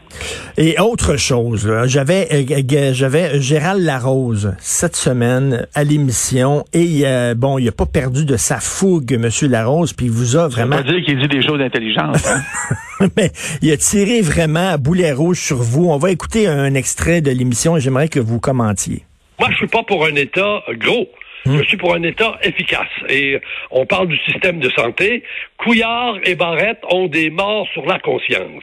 Et 0.57 0.79
autre 0.81 1.17
chose, 1.17 1.71
j'avais 1.85 2.29
euh, 2.33 2.93
j'avais 2.93 3.41
Gérald 3.41 3.83
Larose 3.85 4.55
cette 4.59 4.97
semaine 4.97 5.67
à 5.75 5.85
l'émission 5.85 6.65
et 6.73 7.03
euh, 7.05 7.35
bon, 7.37 7.59
il 7.59 7.69
a 7.69 7.73
pas 7.73 7.87
perdu 7.87 8.25
de 8.25 8.37
sa 8.37 8.59
fougue, 8.59 9.17
Monsieur 9.19 9.49
Larose, 9.49 9.93
puis 9.93 10.07
il 10.07 10.13
vous 10.13 10.37
a 10.37 10.51
Ça 10.51 10.63
veut 10.63 10.67
vraiment, 10.69 10.81
dire 10.81 11.05
qu'il 11.05 11.19
dit 11.21 11.29
des 11.29 11.43
choses 11.43 11.61
intelligentes. 11.61 12.17
Hein? 12.27 13.09
mais 13.17 13.31
il 13.63 13.71
a 13.71 13.77
tiré 13.77 14.21
vraiment 14.23 14.71
à 14.71 14.77
boulet 14.77 15.13
rouge 15.13 15.39
sur 15.41 15.59
vous. 15.59 15.91
On 15.91 15.99
va 15.99 16.11
écouter 16.11 16.49
un 16.49 16.75
extrait 16.75 17.21
de 17.21 17.31
l'émission 17.31 17.77
et 17.77 17.81
j'aimerais 17.81 18.09
que 18.09 18.21
vous 18.21 18.41
commentiez. 18.41 19.05
Moi, 19.39 19.49
je 19.53 19.57
suis 19.57 19.69
pas 19.69 19.83
pour 19.85 20.05
un 20.05 20.15
État 20.17 20.63
gros. 20.79 21.07
Je 21.47 21.63
suis 21.63 21.77
pour 21.77 21.95
un 21.95 22.03
État 22.03 22.39
efficace. 22.43 22.89
Et 23.09 23.41
on 23.71 23.87
parle 23.87 24.09
du 24.09 24.19
système 24.19 24.59
de 24.59 24.71
santé. 24.71 25.23
Couillard 25.59 26.19
et 26.25 26.37
Barrette 26.37 26.79
ont 26.89 27.09
des 27.09 27.31
morts 27.31 27.67
sur 27.73 27.85
la 27.85 27.99
conscience. 27.99 28.63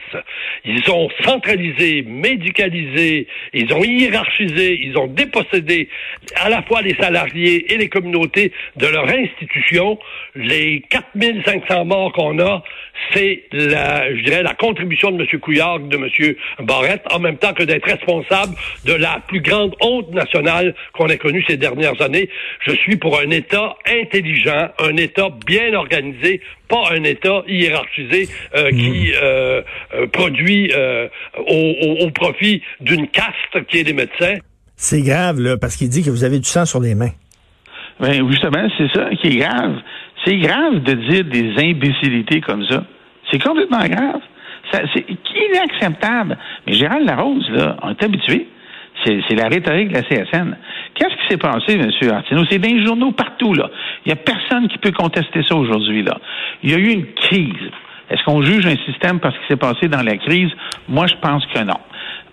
Ils 0.64 0.90
ont 0.90 1.08
centralisé, 1.24 2.02
médicalisé, 2.02 3.26
ils 3.52 3.70
ont 3.74 3.84
hiérarchisé, 3.84 4.80
ils 4.82 4.96
ont 4.96 5.06
dépossédé 5.06 5.90
à 6.36 6.48
la 6.48 6.62
fois 6.62 6.80
les 6.80 6.94
salariés 6.94 7.72
et 7.72 7.76
les 7.76 7.90
communautés 7.90 8.50
de 8.76 8.86
leur 8.86 9.08
institution. 9.10 9.98
Les 10.34 10.80
4500 10.88 11.84
morts 11.84 12.12
qu'on 12.14 12.38
a, 12.38 12.62
c'est 13.12 13.42
la, 13.52 14.14
je 14.14 14.22
dirais, 14.22 14.42
la 14.42 14.54
contribution 14.54 15.10
de 15.10 15.22
M. 15.22 15.40
Couillard, 15.40 15.80
de 15.80 15.96
M. 15.96 16.34
Barrette, 16.60 17.04
en 17.10 17.18
même 17.18 17.36
temps 17.36 17.52
que 17.52 17.62
d'être 17.62 17.84
responsable 17.84 18.54
de 18.86 18.94
la 18.94 19.20
plus 19.28 19.40
grande 19.40 19.74
honte 19.80 20.10
nationale 20.12 20.74
qu'on 20.94 21.08
ait 21.08 21.18
connue 21.18 21.44
ces 21.46 21.58
dernières 21.58 22.00
années. 22.00 22.30
Je 22.60 22.72
suis 22.72 22.96
pour 22.96 23.18
un 23.18 23.30
État 23.30 23.76
intelligent, 23.86 24.70
un 24.78 24.96
État 24.96 25.28
bien 25.46 25.74
organisé, 25.74 26.40
pas 26.68 26.84
un 26.92 27.02
État 27.04 27.42
hiérarchisé 27.48 28.28
euh, 28.56 28.70
qui 28.70 29.12
euh, 29.14 29.62
euh, 29.94 30.06
produit 30.08 30.70
euh, 30.74 31.08
au, 31.38 31.74
au- 32.02 32.06
au 32.06 32.10
profit 32.10 32.62
d'une 32.80 33.08
caste 33.08 33.66
qui 33.68 33.78
est 33.80 33.84
les 33.84 33.92
médecins. 33.92 34.34
C'est 34.76 35.02
grave, 35.02 35.40
là, 35.40 35.56
parce 35.56 35.76
qu'il 35.76 35.88
dit 35.88 36.02
que 36.02 36.10
vous 36.10 36.24
avez 36.24 36.38
du 36.38 36.44
sang 36.48 36.64
sur 36.66 36.80
les 36.80 36.94
mains. 36.94 37.12
Ben, 38.00 38.28
justement, 38.30 38.68
c'est 38.76 38.88
ça 38.92 39.08
qui 39.20 39.28
est 39.28 39.36
grave. 39.38 39.76
C'est 40.24 40.36
grave 40.36 40.82
de 40.82 40.92
dire 40.92 41.24
des 41.24 41.54
imbécilités 41.62 42.40
comme 42.40 42.64
ça. 42.66 42.84
C'est 43.30 43.42
complètement 43.42 43.86
grave. 43.86 44.20
Ça, 44.72 44.80
c'est 44.94 45.04
inacceptable. 45.54 46.36
Mais 46.66 46.72
Gérald 46.74 47.06
Larose, 47.06 47.48
là, 47.50 47.76
on 47.82 47.90
est 47.90 48.02
habitué. 48.02 48.48
C'est, 49.04 49.34
la 49.34 49.48
rhétorique 49.48 49.88
de 49.88 49.94
la 49.94 50.02
CSN. 50.02 50.56
Qu'est-ce 50.94 51.14
qui 51.14 51.28
s'est 51.28 51.36
passé, 51.36 51.74
M. 51.74 51.90
Artineau? 52.10 52.44
C'est 52.50 52.58
dans 52.58 52.68
les 52.68 52.84
journaux 52.84 53.12
partout, 53.12 53.54
là. 53.54 53.70
Il 54.04 54.08
n'y 54.08 54.12
a 54.12 54.16
personne 54.16 54.68
qui 54.68 54.78
peut 54.78 54.92
contester 54.92 55.42
ça 55.42 55.54
aujourd'hui, 55.54 56.02
là. 56.02 56.18
Il 56.62 56.70
y 56.70 56.74
a 56.74 56.78
eu 56.78 56.90
une 56.90 57.06
crise. 57.14 57.70
Est-ce 58.10 58.22
qu'on 58.24 58.42
juge 58.42 58.66
un 58.66 58.76
système 58.84 59.20
parce 59.20 59.36
qu'il 59.36 59.46
s'est 59.48 59.56
passé 59.56 59.88
dans 59.88 60.02
la 60.02 60.16
crise? 60.16 60.50
Moi, 60.88 61.06
je 61.06 61.14
pense 61.20 61.44
que 61.46 61.62
non. 61.62 61.78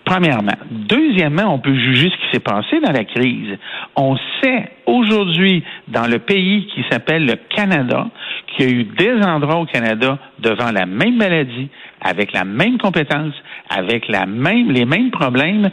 Premièrement. 0.06 0.58
Deuxièmement, 0.70 1.54
on 1.54 1.60
peut 1.60 1.74
juger 1.74 2.10
ce 2.10 2.16
qui 2.16 2.32
s'est 2.34 2.40
passé 2.40 2.80
dans 2.82 2.92
la 2.92 3.06
crise. 3.06 3.58
On 3.96 4.18
sait 4.42 4.70
aujourd'hui, 4.86 5.64
dans 5.88 6.08
le 6.08 6.20
pays 6.20 6.68
qui 6.68 6.84
s'appelle 6.92 7.26
le 7.26 7.36
Canada, 7.56 8.08
qu'il 8.48 8.66
y 8.66 8.70
a 8.70 8.76
eu 8.76 8.84
des 8.84 9.14
endroits 9.24 9.58
au 9.58 9.66
Canada 9.66 10.18
devant 10.40 10.72
la 10.72 10.86
même 10.86 11.16
maladie, 11.16 11.70
avec 12.02 12.34
la 12.34 12.44
même 12.44 12.78
compétence, 12.78 13.34
avec 13.70 14.10
la 14.10 14.26
même, 14.26 14.72
les 14.72 14.86
mêmes 14.86 15.12
problèmes 15.12 15.70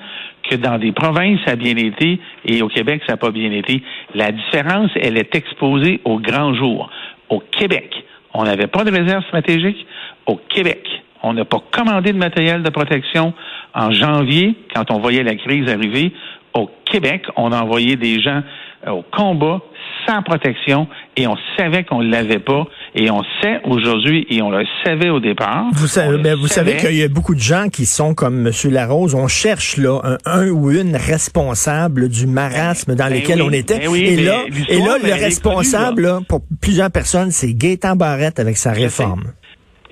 que 0.48 0.56
dans 0.56 0.78
des 0.78 0.92
provinces, 0.92 1.40
ça 1.44 1.52
a 1.52 1.56
bien 1.56 1.76
été 1.76 2.20
et 2.44 2.62
au 2.62 2.68
Québec, 2.68 3.02
ça 3.06 3.14
n'a 3.14 3.16
pas 3.16 3.30
bien 3.30 3.50
été. 3.52 3.82
La 4.14 4.32
différence, 4.32 4.90
elle 4.96 5.16
est 5.16 5.34
exposée 5.34 6.00
au 6.04 6.18
grand 6.18 6.54
jour. 6.54 6.90
Au 7.28 7.40
Québec, 7.40 7.92
on 8.34 8.44
n'avait 8.44 8.66
pas 8.66 8.84
de 8.84 8.90
réserve 8.90 9.24
stratégique. 9.24 9.86
Au 10.26 10.36
Québec, 10.36 10.86
on 11.22 11.34
n'a 11.34 11.44
pas 11.44 11.62
commandé 11.70 12.12
de 12.12 12.18
matériel 12.18 12.62
de 12.62 12.70
protection 12.70 13.34
en 13.74 13.92
janvier, 13.92 14.54
quand 14.74 14.90
on 14.90 14.98
voyait 14.98 15.22
la 15.22 15.36
crise 15.36 15.68
arriver. 15.68 16.12
au 16.54 16.68
Québec, 16.84 17.26
on 17.36 17.52
a 17.52 17.62
envoyé 17.62 17.94
des 17.94 18.20
gens 18.20 18.42
euh, 18.86 18.90
au 18.90 19.02
combat 19.02 19.60
sans 20.06 20.22
protection 20.22 20.88
et 21.16 21.26
on 21.26 21.36
savait 21.56 21.84
qu'on 21.84 22.02
ne 22.02 22.10
l'avait 22.10 22.40
pas 22.40 22.66
et 22.94 23.10
on 23.10 23.22
sait 23.40 23.60
aujourd'hui 23.64 24.26
et 24.30 24.42
on 24.42 24.50
le 24.50 24.64
savait 24.84 25.10
au 25.10 25.20
départ. 25.20 25.66
Vous 25.72 25.86
savez, 25.86 26.18
ben, 26.18 26.36
vous 26.36 26.48
savez 26.48 26.76
qu'il 26.76 26.96
y 26.96 27.02
a 27.02 27.08
beaucoup 27.08 27.34
de 27.34 27.40
gens 27.40 27.68
qui 27.68 27.86
sont 27.86 28.14
comme 28.14 28.46
M. 28.46 28.52
Larose. 28.70 29.14
On 29.14 29.28
cherche 29.28 29.76
là 29.76 30.00
un, 30.24 30.48
ou 30.48 30.70
une 30.70 30.96
responsable 30.96 32.08
du 32.08 32.26
marasme 32.26 32.94
dans 32.94 33.08
ben 33.08 33.20
lequel 33.20 33.42
on 33.42 33.50
était. 33.50 33.78
Ben 33.78 33.88
oui, 33.88 34.00
et, 34.00 34.16
là, 34.16 34.44
et 34.68 34.78
là, 34.78 34.96
le 35.02 35.12
responsable 35.12 35.96
connue, 35.96 36.06
là. 36.06 36.12
là, 36.14 36.20
pour 36.28 36.40
plusieurs 36.60 36.90
personnes, 36.90 37.30
c'est 37.30 37.52
Gaétan 37.54 37.96
Barrette 37.96 38.40
avec 38.40 38.56
sa 38.56 38.72
réforme. 38.72 39.32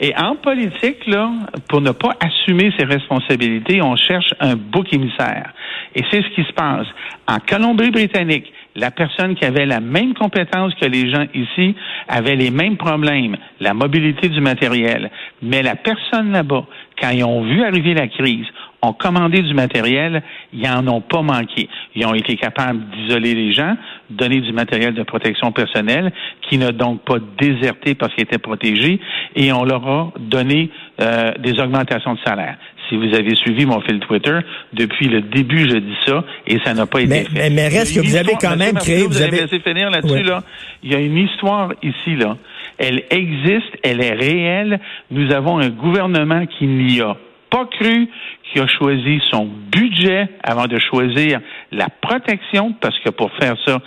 Et 0.00 0.14
en 0.16 0.36
politique, 0.36 1.06
là, 1.06 1.30
pour 1.68 1.80
ne 1.80 1.90
pas 1.90 2.16
assumer 2.20 2.72
ses 2.78 2.84
responsabilités, 2.84 3.82
on 3.82 3.96
cherche 3.96 4.32
un 4.38 4.54
bouc 4.54 4.92
émissaire. 4.92 5.52
Et 5.94 6.02
c'est 6.10 6.22
ce 6.22 6.34
qui 6.34 6.44
se 6.44 6.52
passe. 6.52 6.86
En 7.26 7.38
Colombie-Britannique, 7.38 8.52
la 8.78 8.90
personne 8.90 9.34
qui 9.34 9.44
avait 9.44 9.66
la 9.66 9.80
même 9.80 10.14
compétence 10.14 10.72
que 10.74 10.86
les 10.86 11.10
gens 11.10 11.26
ici 11.34 11.74
avait 12.08 12.36
les 12.36 12.50
mêmes 12.50 12.76
problèmes, 12.76 13.36
la 13.60 13.74
mobilité 13.74 14.28
du 14.28 14.40
matériel. 14.40 15.10
Mais 15.42 15.62
la 15.62 15.74
personne 15.74 16.30
là-bas, 16.32 16.64
quand 17.00 17.10
ils 17.10 17.24
ont 17.24 17.42
vu 17.42 17.62
arriver 17.64 17.94
la 17.94 18.06
crise, 18.06 18.46
ont 18.80 18.92
commandé 18.92 19.42
du 19.42 19.54
matériel, 19.54 20.22
ils 20.52 20.68
en 20.68 20.86
ont 20.86 21.00
pas 21.00 21.22
manqué. 21.22 21.68
Ils 21.96 22.06
ont 22.06 22.14
été 22.14 22.36
capables 22.36 22.78
d'isoler 22.90 23.34
les 23.34 23.52
gens, 23.52 23.76
donner 24.10 24.40
du 24.40 24.52
matériel 24.52 24.94
de 24.94 25.02
protection 25.02 25.50
personnelle, 25.50 26.12
qui 26.42 26.58
n'a 26.58 26.70
donc 26.70 27.02
pas 27.02 27.18
déserté 27.38 27.96
parce 27.96 28.14
qu'ils 28.14 28.24
étaient 28.24 28.38
protégés, 28.38 29.00
et 29.34 29.52
on 29.52 29.64
leur 29.64 29.86
a 29.88 30.12
donné 30.20 30.70
euh, 31.00 31.32
des 31.40 31.58
augmentations 31.60 32.14
de 32.14 32.20
salaire. 32.24 32.56
Si 32.88 32.96
vous 32.96 33.14
avez 33.14 33.34
suivi 33.34 33.66
mon 33.66 33.80
fil 33.82 34.00
Twitter, 34.00 34.38
depuis 34.72 35.08
le 35.08 35.20
début, 35.22 35.68
je 35.68 35.76
dis 35.76 35.96
ça, 36.06 36.24
et 36.46 36.58
ça 36.64 36.74
n'a 36.74 36.86
pas 36.86 37.00
été 37.00 37.08
Mais, 37.10 37.24
fait. 37.24 37.30
mais, 37.34 37.50
mais 37.50 37.68
reste 37.68 37.94
que 37.94 38.06
vous 38.06 38.16
avez 38.16 38.32
quand 38.40 38.56
même 38.56 38.76
créé, 38.76 39.02
vous 39.02 39.08
vous 39.10 39.16
avez 39.22 39.40
avez 39.40 39.42
laissé 39.46 39.60
finir 39.60 39.90
là-dessus, 39.90 40.12
Ouais. 40.14 40.22
là. 40.22 40.42
Il 40.82 40.92
y 40.92 40.94
a 40.94 41.00
une 41.00 41.18
histoire 41.18 41.72
ici, 41.82 42.16
là. 42.16 42.36
Elle 42.78 43.02
existe, 43.10 43.72
elle 43.82 44.00
est 44.02 44.14
réelle. 44.14 44.80
Nous 45.10 45.32
avons 45.32 45.58
un 45.58 45.68
gouvernement 45.68 46.46
qui 46.46 46.66
n'y 46.66 47.00
a 47.00 47.16
pas 47.50 47.66
cru, 47.66 48.08
qui 48.52 48.60
a 48.60 48.66
choisi 48.66 49.20
son 49.30 49.48
budget 49.72 50.28
avant 50.42 50.66
de 50.66 50.78
choisir 50.78 51.40
la 51.72 51.88
protection, 52.02 52.74
parce 52.80 52.98
que 53.00 53.10
pour 53.10 53.30
faire 53.40 53.56
ça, 53.66 53.78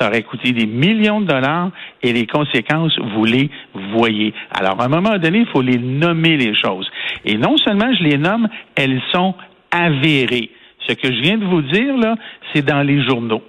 ça 0.00 0.08
aurait 0.08 0.22
coûté 0.22 0.52
des 0.52 0.66
millions 0.66 1.20
de 1.20 1.26
dollars 1.26 1.70
et 2.02 2.12
les 2.12 2.26
conséquences, 2.26 2.98
vous 3.14 3.24
les 3.26 3.50
voyez. 3.92 4.32
Alors, 4.50 4.80
à 4.80 4.86
un 4.86 4.88
moment 4.88 5.18
donné, 5.18 5.40
il 5.40 5.46
faut 5.52 5.60
les 5.62 5.76
nommer 5.78 6.36
les 6.38 6.54
choses. 6.54 6.88
Et 7.24 7.36
non 7.36 7.56
seulement 7.58 7.92
je 7.98 8.04
les 8.04 8.16
nomme, 8.16 8.48
elles 8.74 9.00
sont 9.12 9.34
avérées. 9.70 10.50
Ce 10.88 10.94
que 10.94 11.12
je 11.12 11.20
viens 11.20 11.36
de 11.38 11.44
vous 11.44 11.62
dire, 11.62 11.96
là, 11.98 12.14
c'est 12.52 12.64
dans 12.64 12.82
les 12.82 13.04
journaux. 13.04 13.42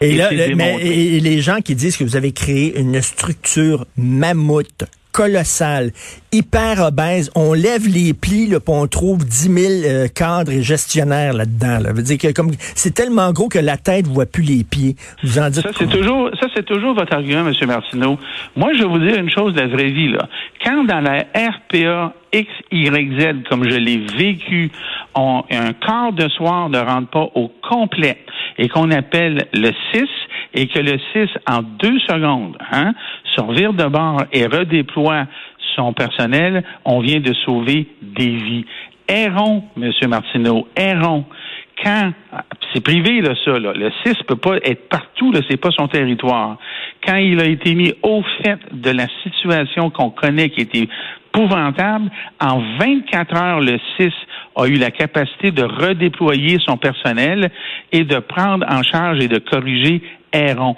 Et, 0.00 0.10
Et 0.10 0.14
là, 0.16 0.30
le- 0.30 0.54
mais, 0.54 0.76
et 0.82 1.20
les 1.20 1.40
gens 1.40 1.56
qui 1.64 1.74
disent 1.74 1.96
que 1.96 2.04
vous 2.04 2.16
avez 2.16 2.32
créé 2.32 2.78
une 2.78 3.00
structure 3.00 3.84
mammouth, 3.96 4.84
colossale, 5.16 5.92
hyper 6.30 6.82
obèse, 6.82 7.30
on 7.34 7.54
lève 7.54 7.88
les 7.88 8.12
plis, 8.12 8.46
là, 8.48 8.60
puis 8.60 8.74
on 8.74 8.86
trouve 8.86 9.24
10 9.24 9.32
000 9.32 9.72
euh, 9.86 10.08
cadres 10.14 10.52
et 10.52 10.62
gestionnaires 10.62 11.32
là-dedans. 11.32 11.78
Là. 11.82 11.94
Veut 11.94 12.02
dire 12.02 12.18
que 12.18 12.32
comme 12.34 12.50
c'est 12.74 12.92
tellement 12.92 13.32
gros 13.32 13.48
que 13.48 13.58
la 13.58 13.78
tête 13.78 14.06
voit 14.06 14.26
plus 14.26 14.42
les 14.42 14.62
pieds. 14.62 14.94
Vous 15.22 15.38
en 15.38 15.48
dites 15.48 15.62
Ça, 15.62 15.70
c'est 15.74 15.88
toujours, 15.88 16.28
ça, 16.38 16.48
c'est 16.54 16.66
toujours 16.66 16.94
votre 16.94 17.14
argument, 17.14 17.48
M. 17.48 17.54
Martineau. 17.66 18.18
Moi, 18.56 18.74
je 18.74 18.80
vais 18.82 18.88
vous 18.88 18.98
dire 18.98 19.18
une 19.18 19.30
chose 19.30 19.54
de 19.54 19.60
la 19.60 19.68
vraie 19.68 19.88
vie, 19.88 20.08
là. 20.08 20.28
Quand 20.62 20.84
dans 20.84 21.00
la 21.00 21.24
RPA 21.34 22.12
XYZ, 22.34 23.48
comme 23.48 23.64
je 23.70 23.76
l'ai 23.76 24.04
vécu, 24.18 24.70
on, 25.14 25.44
un 25.50 25.72
quart 25.72 26.12
de 26.12 26.28
soir 26.28 26.68
ne 26.68 26.78
rentre 26.78 27.08
pas 27.08 27.30
au 27.34 27.50
complet 27.66 28.18
et 28.58 28.68
qu'on 28.68 28.90
appelle 28.90 29.46
le 29.54 29.70
6 29.94 30.04
et 30.54 30.68
que 30.68 30.78
le 30.78 30.98
6, 31.12 31.28
en 31.48 31.62
deux 31.62 31.98
secondes, 32.00 32.56
hein, 32.70 32.92
se 33.36 33.72
de 33.72 33.88
bord 33.88 34.24
et 34.32 34.46
redéploie 34.46 35.26
son 35.74 35.92
personnel, 35.92 36.64
on 36.84 37.00
vient 37.00 37.20
de 37.20 37.32
sauver 37.44 37.86
des 38.02 38.30
vies. 38.30 38.64
Errons, 39.08 39.64
M. 39.76 39.92
Martineau, 40.08 40.66
errons 40.74 41.24
quand 41.82 42.12
c'est 42.72 42.82
privé 42.82 43.20
là 43.20 43.34
ça 43.44 43.58
là, 43.58 43.72
le 43.74 43.90
6 44.04 44.14
peut 44.26 44.36
pas 44.36 44.56
être 44.62 44.88
partout 44.88 45.30
là, 45.30 45.40
c'est 45.48 45.60
pas 45.60 45.70
son 45.70 45.88
territoire. 45.88 46.56
Quand 47.06 47.16
il 47.16 47.40
a 47.40 47.44
été 47.44 47.74
mis 47.74 47.92
au 48.02 48.22
fait 48.42 48.58
de 48.72 48.90
la 48.90 49.06
situation 49.22 49.90
qu'on 49.90 50.10
connaît 50.10 50.48
qui 50.50 50.62
était 50.62 50.88
épouvantable, 51.34 52.10
en 52.40 52.62
24 52.78 53.36
heures 53.36 53.60
le 53.60 53.78
6 53.98 54.10
a 54.56 54.66
eu 54.66 54.76
la 54.76 54.90
capacité 54.90 55.50
de 55.50 55.64
redéployer 55.64 56.58
son 56.66 56.78
personnel 56.78 57.50
et 57.92 58.04
de 58.04 58.18
prendre 58.20 58.64
en 58.68 58.82
charge 58.82 59.22
et 59.22 59.28
de 59.28 59.38
corriger 59.38 60.02
Héron. 60.32 60.76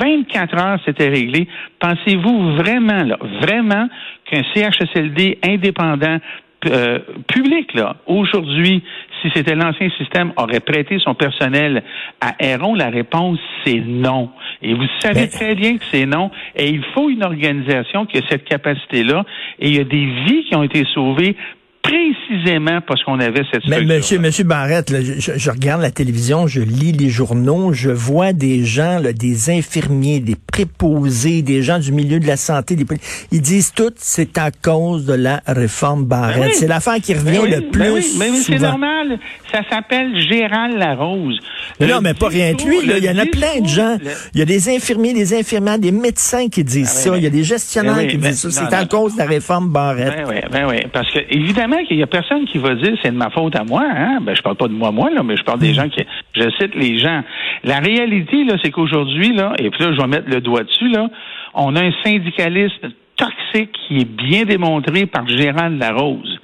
24 0.00 0.58
heures, 0.58 0.78
c'était 0.84 1.08
réglé. 1.08 1.48
Pensez-vous 1.80 2.56
vraiment, 2.56 3.04
là, 3.04 3.18
vraiment 3.40 3.88
qu'un 4.30 4.42
CHSLD 4.54 5.38
indépendant 5.42 6.18
euh, 6.64 7.00
public, 7.26 7.74
là, 7.74 7.96
aujourd'hui, 8.06 8.84
si 9.20 9.30
c'était 9.34 9.56
l'ancien 9.56 9.90
système, 9.98 10.32
aurait 10.36 10.60
prêté 10.60 11.00
son 11.00 11.12
personnel 11.14 11.82
à 12.20 12.34
Héron? 12.38 12.76
La 12.76 12.88
réponse, 12.88 13.40
c'est 13.64 13.80
non. 13.84 14.30
Et 14.62 14.74
vous 14.74 14.86
savez 15.00 15.22
Mais- 15.22 15.28
très 15.28 15.54
bien 15.56 15.76
que 15.76 15.84
c'est 15.90 16.06
non. 16.06 16.30
Et 16.54 16.68
il 16.68 16.84
faut 16.94 17.10
une 17.10 17.24
organisation 17.24 18.06
qui 18.06 18.18
a 18.18 18.20
cette 18.28 18.44
capacité-là. 18.44 19.24
Et 19.58 19.70
il 19.70 19.76
y 19.76 19.80
a 19.80 19.84
des 19.84 20.06
vies 20.06 20.44
qui 20.48 20.54
ont 20.54 20.62
été 20.62 20.84
sauvées 20.94 21.34
précisément 21.82 22.80
parce 22.86 23.02
qu'on 23.04 23.18
avait 23.20 23.42
cette 23.52 23.66
Mais 23.68 23.82
monsieur, 23.82 24.18
monsieur 24.18 24.44
Barrette, 24.44 24.90
là, 24.90 25.00
je, 25.02 25.32
je- 25.36 25.50
regarde 25.50 25.82
la 25.82 25.90
télévision, 25.90 26.46
je 26.46 26.60
lis 26.60 26.92
les 26.92 27.08
journaux, 27.10 27.72
je 27.72 27.90
vois 27.90 28.32
des 28.32 28.64
gens, 28.64 28.98
là, 28.98 29.12
des 29.12 29.50
infirmiers, 29.50 30.20
des 30.20 30.36
préposés, 30.36 31.42
des 31.42 31.62
gens 31.62 31.78
du 31.78 31.92
milieu 31.92 32.20
de 32.20 32.26
la 32.26 32.36
santé, 32.36 32.76
des 32.76 32.86
ils 33.32 33.40
disent 33.40 33.72
tout, 33.72 33.90
c'est 33.96 34.38
à 34.38 34.50
cause 34.50 35.06
de 35.06 35.14
la 35.14 35.40
réforme 35.46 36.04
Barrette. 36.04 36.38
Ben 36.40 36.46
oui. 36.48 36.54
C'est 36.54 36.66
l'affaire 36.68 36.96
qui 37.02 37.14
revient 37.14 37.38
Ben 37.38 37.40
oui, 37.44 37.50
le 37.50 37.60
plus 37.70 37.80
ben 37.80 37.92
oui, 37.94 38.06
mais 38.18 38.30
c'est 38.36 38.58
normal. 38.58 39.18
Ça 39.50 39.60
s'appelle 39.68 40.18
Gérald 40.28 40.76
Larose. 40.78 41.38
Le 41.80 41.86
non, 41.86 42.00
mais 42.00 42.14
pas 42.14 42.28
rien 42.28 42.54
que 42.54 42.64
lui. 42.64 42.86
là. 42.86 42.98
Il 42.98 43.04
y 43.04 43.10
en 43.10 43.18
a 43.18 43.24
le 43.24 43.30
plein 43.30 43.60
de 43.60 43.66
gens. 43.68 43.96
le- 44.02 44.10
Il 44.34 44.38
y 44.38 44.42
a 44.42 44.46
des 44.46 44.68
infirmiers, 44.74 45.12
des 45.14 45.34
infirmières, 45.34 45.78
des 45.78 45.92
médecins 45.92 46.48
qui 46.48 46.64
disent 46.64 46.88
Ah 46.90 47.10
ça. 47.10 47.16
Il 47.16 47.22
y 47.22 47.26
a 47.26 47.30
des 47.30 47.44
gestionnaires 47.44 47.96
Ben 47.96 48.08
qui 48.08 48.16
disent 48.18 48.40
ça. 48.40 48.50
C'est 48.50 48.74
à 48.74 48.82
non, 48.82 48.86
cause 48.86 49.14
de 49.14 49.18
la 49.18 49.26
réforme 49.26 49.68
Barrette. 49.70 50.14
Ben 50.16 50.24
oui, 50.28 50.36
ben 50.50 50.66
oui. 50.68 50.76
Parce 50.92 51.10
que 51.12 51.18
évidemment 51.30 51.71
qu'il 51.78 51.96
y 51.96 52.02
a 52.02 52.06
personne 52.06 52.44
qui 52.46 52.58
va 52.58 52.74
dire 52.74 52.96
c'est 53.02 53.10
de 53.10 53.16
ma 53.16 53.30
faute 53.30 53.56
à 53.56 53.64
moi. 53.64 53.84
Hein? 53.84 54.18
Ben 54.22 54.34
je 54.34 54.42
parle 54.42 54.56
pas 54.56 54.68
de 54.68 54.72
moi, 54.72 54.90
moi 54.90 55.10
là, 55.10 55.22
mais 55.22 55.36
je 55.36 55.42
parle 55.44 55.60
des 55.60 55.74
gens 55.74 55.88
qui, 55.88 56.02
je 56.34 56.50
cite 56.58 56.74
les 56.74 56.98
gens. 56.98 57.22
La 57.64 57.78
réalité 57.78 58.44
là, 58.44 58.56
c'est 58.62 58.70
qu'aujourd'hui 58.70 59.32
là, 59.32 59.52
et 59.58 59.70
puis 59.70 59.82
là 59.82 59.92
je 59.92 60.00
vais 60.00 60.08
mettre 60.08 60.28
le 60.28 60.40
doigt 60.40 60.64
dessus 60.64 60.88
là, 60.88 61.08
on 61.54 61.76
a 61.76 61.80
un 61.82 61.92
syndicalisme 62.04 62.90
toxique 63.16 63.70
qui 63.86 63.98
est 63.98 64.10
bien 64.10 64.44
démontré 64.44 65.06
par 65.06 65.26
Gérald 65.28 65.78
Larose. 65.78 66.38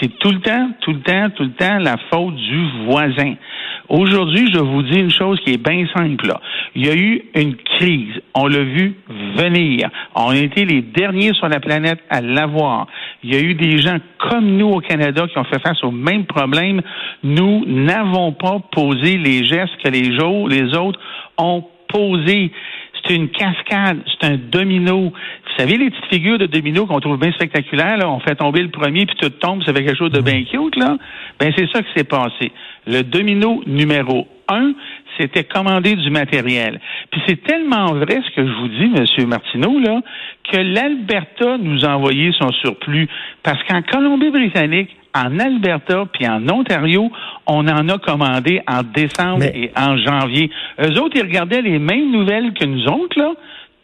C'est 0.00 0.18
tout 0.18 0.30
le 0.30 0.40
temps, 0.40 0.70
tout 0.80 0.92
le 0.92 1.00
temps, 1.00 1.30
tout 1.30 1.44
le 1.44 1.52
temps 1.52 1.78
la 1.78 1.96
faute 2.10 2.34
du 2.34 2.66
voisin. 2.86 3.34
Aujourd'hui, 3.88 4.50
je 4.52 4.58
vous 4.58 4.82
dis 4.82 4.98
une 4.98 5.10
chose 5.10 5.38
qui 5.40 5.52
est 5.52 5.62
bien 5.62 5.86
simple. 5.94 6.26
Là. 6.26 6.40
Il 6.74 6.86
y 6.86 6.90
a 6.90 6.94
eu 6.94 7.22
une 7.34 7.54
crise. 7.56 8.20
On 8.34 8.46
l'a 8.46 8.62
vu 8.62 8.94
venir. 9.36 9.90
On 10.14 10.30
a 10.30 10.36
été 10.36 10.64
les 10.64 10.80
derniers 10.80 11.34
sur 11.34 11.48
la 11.48 11.60
planète 11.60 12.00
à 12.08 12.20
l'avoir. 12.20 12.86
Il 13.24 13.32
y 13.32 13.36
a 13.38 13.40
eu 13.40 13.54
des 13.54 13.78
gens 13.78 13.96
comme 14.18 14.58
nous 14.58 14.68
au 14.68 14.80
Canada 14.80 15.26
qui 15.26 15.38
ont 15.38 15.44
fait 15.44 15.58
face 15.58 15.82
au 15.82 15.90
même 15.90 16.26
problème. 16.26 16.82
Nous 17.22 17.64
n'avons 17.66 18.32
pas 18.32 18.58
posé 18.70 19.16
les 19.16 19.46
gestes 19.46 19.74
que 19.82 19.88
les, 19.88 20.02
les 20.02 20.76
autres 20.76 21.00
ont 21.38 21.64
posés. 21.88 22.52
C'est 23.02 23.14
une 23.14 23.30
cascade, 23.30 23.98
c'est 24.06 24.28
un 24.28 24.36
domino. 24.36 25.04
Vous 25.04 25.56
savez, 25.56 25.78
les 25.78 25.88
petites 25.88 26.12
figures 26.12 26.38
de 26.38 26.44
domino 26.44 26.84
qu'on 26.84 27.00
trouve 27.00 27.18
bien 27.18 27.32
spectaculaires, 27.32 27.96
là, 27.96 28.10
on 28.10 28.20
fait 28.20 28.34
tomber 28.34 28.60
le 28.60 28.70
premier 28.70 29.06
puis 29.06 29.16
tout 29.16 29.30
tombe, 29.30 29.62
ça 29.62 29.72
fait 29.72 29.84
quelque 29.84 29.98
chose 29.98 30.12
de 30.12 30.20
bien 30.20 30.44
cute, 30.44 30.76
là. 30.76 30.98
Ben, 31.40 31.50
c'est 31.56 31.68
ça 31.72 31.82
qui 31.82 31.88
s'est 31.96 32.04
passé. 32.04 32.52
Le 32.86 33.02
domino 33.02 33.62
numéro 33.66 34.28
un, 34.48 34.72
c'était 35.18 35.44
commander 35.44 35.94
du 35.94 36.10
matériel. 36.10 36.80
Puis 37.10 37.22
c'est 37.26 37.42
tellement 37.44 37.86
vrai 37.94 38.20
ce 38.26 38.34
que 38.34 38.46
je 38.46 38.52
vous 38.52 38.68
dis, 38.68 38.88
Monsieur 38.88 39.26
Martineau, 39.26 39.78
là, 39.78 40.00
que 40.50 40.58
l'Alberta 40.58 41.58
nous 41.58 41.84
a 41.84 41.96
envoyé 41.96 42.32
son 42.38 42.50
surplus. 42.52 43.08
Parce 43.42 43.62
qu'en 43.64 43.82
Colombie-Britannique, 43.82 44.90
en 45.16 45.38
Alberta 45.38 46.04
puis 46.12 46.26
en 46.26 46.48
Ontario, 46.48 47.10
on 47.46 47.68
en 47.68 47.88
a 47.88 47.98
commandé 47.98 48.60
en 48.68 48.82
décembre 48.82 49.38
Mais- 49.40 49.52
et 49.54 49.70
en 49.78 49.96
janvier. 49.96 50.50
Eux 50.80 51.00
autres, 51.00 51.16
ils 51.16 51.22
regardaient 51.22 51.62
les 51.62 51.78
mêmes 51.78 52.10
nouvelles 52.10 52.52
que 52.52 52.64
nous 52.64 52.84
autres, 52.86 53.18
là. 53.18 53.32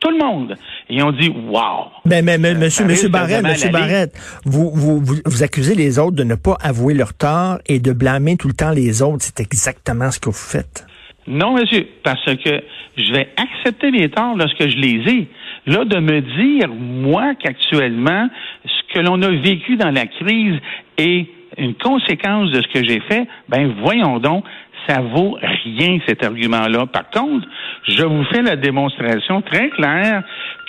Tout 0.00 0.11
le 0.11 0.19
monde. 0.19 0.57
Et 0.88 0.95
ils 0.97 1.02
ont 1.02 1.12
dit, 1.12 1.28
wow. 1.28 1.90
Mais, 2.07 2.23
mais, 2.23 2.38
mais, 2.38 2.54
Ça 2.54 2.59
monsieur, 2.59 2.85
monsieur 2.87 3.09
Barrette, 3.09 3.42
monsieur. 3.42 3.71
Barrette, 3.71 4.12
vous, 4.45 4.71
vous, 4.75 5.00
vous, 5.00 5.16
vous 5.25 5.42
accusez 5.42 5.75
les 5.75 5.99
autres 5.99 6.16
de 6.16 6.25
ne 6.25 6.35
pas 6.35 6.57
avouer 6.62 6.95
leur 6.95 7.12
tort 7.12 7.59
et 7.66 7.78
de 7.80 7.92
blâmer 7.92 8.37
tout 8.37 8.49
le 8.49 8.54
temps 8.54 8.71
les 8.71 9.02
autres. 9.02 9.19
C'est 9.21 9.40
exactement 9.40 10.11
ce 10.11 10.19
que 10.19 10.30
vous 10.30 10.33
faites. 10.33 10.87
Non, 11.26 11.54
monsieur, 11.54 11.87
parce 12.02 12.25
que 12.25 12.62
je 12.97 13.12
vais 13.12 13.28
accepter 13.37 13.90
les 13.90 14.09
torts 14.09 14.37
lorsque 14.37 14.69
je 14.69 14.76
les 14.76 15.12
ai. 15.12 15.28
Là, 15.66 15.85
de 15.85 15.99
me 15.99 16.21
dire, 16.23 16.69
moi, 16.69 17.35
qu'actuellement, 17.38 18.28
ce 18.64 18.95
que 18.95 19.00
l'on 19.00 19.21
a 19.23 19.28
vécu 19.28 19.76
dans 19.76 19.90
la 19.90 20.07
crise 20.07 20.59
est 20.97 21.26
une 21.59 21.75
conséquence 21.75 22.50
de 22.50 22.62
ce 22.62 22.69
que 22.69 22.85
j'ai 22.85 23.00
fait, 23.00 23.26
ben 23.49 23.75
voyons 23.83 24.19
donc, 24.19 24.45
Ça 24.87 25.00
vaut 25.00 25.38
rien, 25.64 25.99
cet 26.06 26.25
argument-là. 26.25 26.87
Par 26.87 27.10
contre, 27.10 27.46
je 27.87 28.04
vous 28.04 28.25
fais 28.25 28.42
la 28.42 28.56
démonstration 28.56 29.42
très 29.42 29.70
claire 29.70 30.22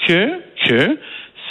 que, 0.07 0.29
que, 0.65 0.97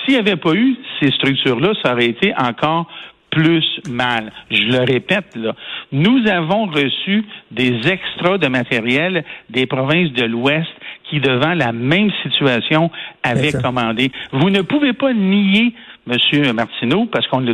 s'il 0.05 0.14
n'y 0.14 0.21
avait 0.21 0.37
pas 0.37 0.55
eu 0.55 0.76
ces 1.00 1.11
structures-là, 1.11 1.73
ça 1.83 1.93
aurait 1.93 2.07
été 2.07 2.33
encore 2.37 2.87
plus 3.31 3.64
mal. 3.88 4.33
Je 4.50 4.64
le 4.64 4.81
répète, 4.81 5.37
là. 5.37 5.55
Nous 5.93 6.26
avons 6.29 6.67
reçu 6.67 7.25
des 7.50 7.88
extras 7.88 8.38
de 8.38 8.49
matériel 8.49 9.25
des 9.49 9.67
provinces 9.67 10.12
de 10.12 10.25
l'Ouest 10.25 10.69
qui, 11.05 11.21
devant 11.21 11.55
la 11.55 11.73
même 11.73 12.11
situation, 12.23 12.90
avaient 13.23 13.52
commandé. 13.52 14.11
Vous 14.33 14.50
ne 14.50 14.62
pouvez 14.62 14.93
pas 14.93 15.12
nier 15.12 15.75
Monsieur 16.11 16.52
Martineau, 16.52 17.07
parce 17.07 17.26
qu'on 17.29 17.40
l'a 17.40 17.52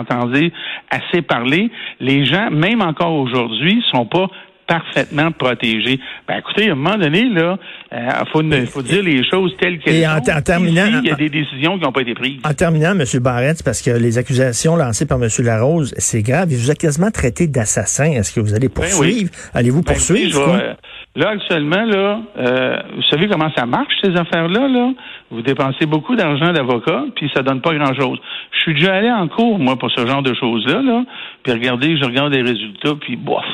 entendu 0.00 0.52
assez 0.90 1.22
parler, 1.22 1.70
les 2.00 2.24
gens, 2.24 2.50
même 2.50 2.82
encore 2.82 3.14
aujourd'hui, 3.14 3.82
sont 3.90 4.06
pas 4.06 4.28
parfaitement 4.68 5.32
protégés. 5.32 5.98
Ben, 6.28 6.38
écoutez, 6.38 6.68
à 6.68 6.72
un 6.72 6.74
moment 6.74 6.98
donné, 6.98 7.24
là, 7.30 7.56
il 7.90 7.98
euh, 7.98 8.66
faut, 8.66 8.82
dire 8.82 9.02
les 9.02 9.28
choses 9.28 9.56
telles 9.58 9.78
qu'elles 9.78 10.04
sont. 10.04 10.30
En, 10.30 10.42
terminant, 10.42 11.00
il 11.02 11.08
y 11.08 11.10
a 11.10 11.14
des 11.14 11.30
décisions 11.30 11.78
qui 11.78 11.84
n'ont 11.84 11.92
pas 11.92 12.02
été 12.02 12.14
prises. 12.14 12.40
En 12.44 12.52
terminant, 12.52 12.92
M. 12.92 13.04
Barrett, 13.20 13.62
parce 13.64 13.80
que 13.80 13.90
les 13.90 14.18
accusations 14.18 14.76
lancées 14.76 15.06
par 15.06 15.20
M. 15.20 15.28
Larose, 15.38 15.94
c'est 15.96 16.22
grave. 16.22 16.52
Il 16.52 16.58
vous 16.58 16.70
a 16.70 16.74
quasiment 16.74 17.10
traité 17.10 17.46
d'assassin. 17.46 18.12
Est-ce 18.12 18.32
que 18.32 18.40
vous 18.40 18.54
allez 18.54 18.68
ben 18.68 18.74
poursuivre? 18.74 19.30
Allez-vous 19.54 19.82
ben 19.82 19.94
poursuivre? 19.94 20.76
Là, 21.18 21.30
actuellement, 21.30 21.84
là, 21.84 22.20
euh, 22.38 22.76
vous 22.96 23.02
savez 23.02 23.28
comment 23.28 23.50
ça 23.56 23.66
marche, 23.66 23.94
ces 24.02 24.16
affaires-là, 24.16 24.68
là? 24.68 24.90
Vous 25.30 25.42
dépensez 25.42 25.84
beaucoup 25.84 26.14
d'argent 26.14 26.52
d'avocat, 26.52 27.04
puis 27.16 27.30
ça 27.34 27.42
donne 27.42 27.60
pas 27.60 27.74
grand-chose. 27.74 28.18
Je 28.52 28.58
suis 28.60 28.74
déjà 28.74 28.94
allé 28.94 29.10
en 29.10 29.26
cours, 29.28 29.58
moi, 29.58 29.76
pour 29.76 29.90
ce 29.90 30.06
genre 30.06 30.22
de 30.22 30.32
choses-là, 30.34 30.80
là. 30.80 31.04
Puis 31.42 31.52
regardez, 31.52 31.96
je 31.96 32.04
regarde 32.04 32.32
les 32.32 32.42
résultats, 32.42 32.94
puis 33.00 33.16
bof. 33.16 33.44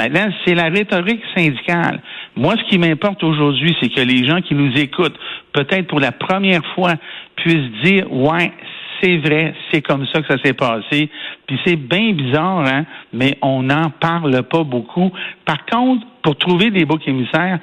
Maintenant, 0.00 0.28
c'est 0.44 0.54
la 0.54 0.68
rhétorique 0.68 1.22
syndicale. 1.36 2.00
Moi, 2.36 2.54
ce 2.56 2.68
qui 2.68 2.78
m'importe 2.78 3.22
aujourd'hui, 3.24 3.76
c'est 3.80 3.88
que 3.88 4.00
les 4.00 4.26
gens 4.26 4.40
qui 4.40 4.54
nous 4.54 4.72
écoutent, 4.76 5.18
peut-être 5.52 5.86
pour 5.86 6.00
la 6.00 6.12
première 6.12 6.64
fois, 6.74 6.94
puissent 7.36 7.70
dire, 7.82 8.12
ouais, 8.12 8.52
c'est 9.00 9.16
vrai, 9.18 9.54
c'est 9.70 9.82
comme 9.82 10.06
ça 10.06 10.20
que 10.22 10.28
ça 10.28 10.42
s'est 10.42 10.54
passé. 10.54 11.08
Puis 11.46 11.58
c'est 11.64 11.76
bien 11.76 12.12
bizarre, 12.12 12.66
hein, 12.66 12.84
mais 13.12 13.38
on 13.42 13.62
n'en 13.62 13.90
parle 13.90 14.42
pas 14.44 14.64
beaucoup. 14.64 15.12
Par 15.44 15.64
contre, 15.66 16.06
pour 16.22 16.36
trouver 16.36 16.70
des 16.70 16.84
boucs 16.84 17.06
émissaires, 17.06 17.58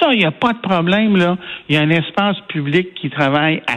ça, 0.00 0.12
il 0.12 0.18
n'y 0.18 0.24
a 0.24 0.30
pas 0.30 0.52
de 0.52 0.60
problème, 0.60 1.16
là. 1.16 1.36
Il 1.68 1.74
y 1.74 1.78
a 1.78 1.82
un 1.82 1.90
espace 1.90 2.38
public 2.48 2.94
qui 2.94 3.10
travaille 3.10 3.62
à 3.66 3.76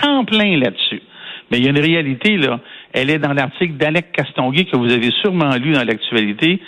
temps 0.00 0.24
plein 0.24 0.56
là-dessus. 0.58 1.02
Mais 1.50 1.58
il 1.58 1.64
y 1.64 1.66
a 1.66 1.70
une 1.70 1.78
réalité, 1.78 2.36
là. 2.36 2.60
Elle 2.92 3.10
est 3.10 3.18
dans 3.18 3.32
l'article 3.32 3.74
d'Alec 3.74 4.12
Castonguay 4.12 4.64
que 4.64 4.76
vous 4.76 4.92
avez 4.92 5.10
sûrement 5.22 5.54
lu 5.56 5.72
dans 5.72 5.84
l'actualité. 5.84 6.60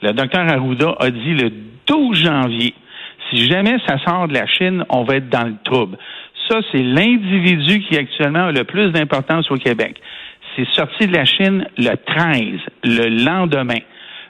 Le 0.00 0.12
docteur 0.12 0.48
Arruda 0.48 0.94
a 0.98 1.10
dit 1.10 1.34
le 1.34 1.52
12 1.86 2.18
janvier, 2.18 2.74
si 3.30 3.48
jamais 3.48 3.76
ça 3.86 3.98
sort 4.06 4.28
de 4.28 4.34
la 4.34 4.46
Chine, 4.46 4.84
on 4.88 5.04
va 5.04 5.16
être 5.16 5.28
dans 5.28 5.46
le 5.46 5.54
trouble. 5.64 5.96
Ça, 6.48 6.60
c'est 6.70 6.82
l'individu 6.82 7.80
qui 7.80 7.96
actuellement 7.96 8.46
a 8.46 8.52
le 8.52 8.64
plus 8.64 8.90
d'importance 8.90 9.50
au 9.50 9.56
Québec. 9.56 10.00
C'est 10.56 10.68
sorti 10.72 11.06
de 11.06 11.14
la 11.14 11.24
Chine 11.24 11.66
le 11.78 11.94
13, 11.96 12.60
le 12.84 13.24
lendemain. 13.24 13.80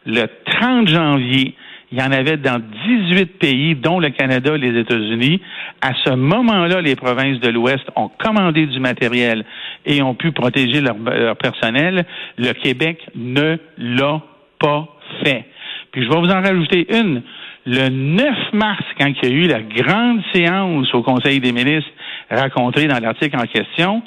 Le 0.04 0.26
30 0.44 0.88
janvier, 0.88 1.54
il 1.92 1.98
y 1.98 2.02
en 2.02 2.10
avait 2.10 2.38
dans 2.38 2.60
18 2.86 3.38
pays, 3.38 3.74
dont 3.74 4.00
le 4.00 4.10
Canada 4.10 4.54
et 4.54 4.58
les 4.58 4.80
États-Unis. 4.80 5.40
À 5.80 5.92
ce 6.04 6.14
moment-là, 6.14 6.80
les 6.80 6.96
provinces 6.96 7.38
de 7.40 7.50
l'Ouest 7.50 7.84
ont 7.96 8.10
commandé 8.18 8.66
du 8.66 8.80
matériel 8.80 9.44
et 9.84 10.02
ont 10.02 10.14
pu 10.14 10.32
protéger 10.32 10.80
leur, 10.80 10.96
leur 10.96 11.36
personnel. 11.36 12.04
Le 12.38 12.52
Québec 12.52 13.06
ne 13.14 13.58
l'a 13.76 14.22
pas 14.58 14.88
fait. 15.22 15.44
Puis 15.92 16.04
je 16.04 16.08
vais 16.08 16.18
vous 16.18 16.30
en 16.30 16.40
rajouter 16.40 16.86
une. 16.90 17.22
Le 17.66 17.88
9 17.90 18.54
mars, 18.54 18.82
quand 18.98 19.12
il 19.22 19.28
y 19.28 19.32
a 19.32 19.34
eu 19.34 19.46
la 19.46 19.60
grande 19.60 20.20
séance 20.32 20.92
au 20.94 21.02
Conseil 21.02 21.40
des 21.40 21.52
ministres 21.52 21.90
racontée 22.34 22.86
dans 22.86 22.98
l'article 22.98 23.36
en 23.36 23.46
question, 23.46 24.02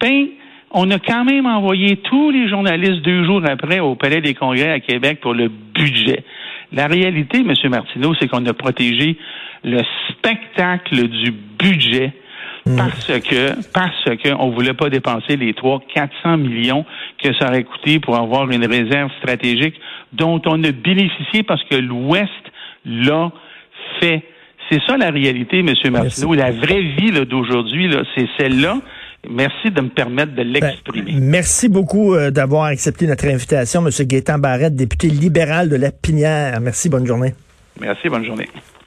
ben, 0.00 0.26
on 0.70 0.90
a 0.90 0.98
quand 0.98 1.24
même 1.24 1.46
envoyé 1.46 1.96
tous 1.96 2.30
les 2.30 2.48
journalistes 2.48 3.02
deux 3.02 3.24
jours 3.24 3.42
après 3.46 3.80
au 3.80 3.94
Palais 3.94 4.20
des 4.20 4.34
Congrès 4.34 4.70
à 4.70 4.80
Québec 4.80 5.20
pour 5.20 5.34
le 5.34 5.48
budget. 5.48 6.24
La 6.72 6.86
réalité, 6.86 7.38
M. 7.38 7.52
Martineau, 7.70 8.14
c'est 8.18 8.28
qu'on 8.28 8.44
a 8.46 8.54
protégé 8.54 9.18
le 9.62 9.80
spectacle 10.08 11.08
du 11.08 11.30
budget 11.30 12.12
Mm. 12.64 12.76
parce 12.76 13.06
que 13.06 13.72
parce 13.72 14.04
que 14.04 14.28
on 14.38 14.50
voulait 14.50 14.74
pas 14.74 14.88
dépenser 14.88 15.36
les 15.36 15.52
3 15.52 15.80
400 15.92 16.36
millions 16.36 16.84
que 17.20 17.34
ça 17.34 17.48
aurait 17.48 17.64
coûté 17.64 17.98
pour 17.98 18.16
avoir 18.16 18.48
une 18.50 18.64
réserve 18.64 19.10
stratégique 19.18 19.74
dont 20.12 20.40
on 20.46 20.62
a 20.62 20.70
bénéficié 20.70 21.42
parce 21.42 21.62
que 21.64 21.74
l'Ouest 21.74 22.30
l'a 22.84 23.32
fait. 24.00 24.22
C'est 24.72 24.80
ça 24.86 24.96
la 24.96 25.10
réalité, 25.10 25.58
M. 25.58 25.74
Martineau. 25.90 26.32
La 26.32 26.50
vraie 26.50 26.80
vie 26.80 27.10
d'aujourd'hui, 27.26 27.90
c'est 28.14 28.26
celle-là. 28.38 28.78
Merci 29.28 29.70
de 29.70 29.80
me 29.82 29.88
permettre 29.88 30.32
de 30.32 30.42
ben, 30.42 30.52
l'exprimer. 30.52 31.14
merci 31.20 31.68
beaucoup 31.68 32.14
euh, 32.14 32.30
d'avoir 32.30 32.64
accepté 32.64 33.06
notre 33.06 33.26
invitation, 33.26 33.86
M. 33.86 33.90
Gaétan 34.06 34.38
Barrette, 34.38 34.74
député 34.74 35.08
libéral 35.08 35.68
de 35.68 35.76
la 35.76 35.92
Pinière. 35.92 36.58
Merci, 36.60 36.88
bonne 36.88 37.06
journée. 37.06 37.34
Merci, 37.80 38.08
bonne 38.08 38.24
journée. 38.24 38.48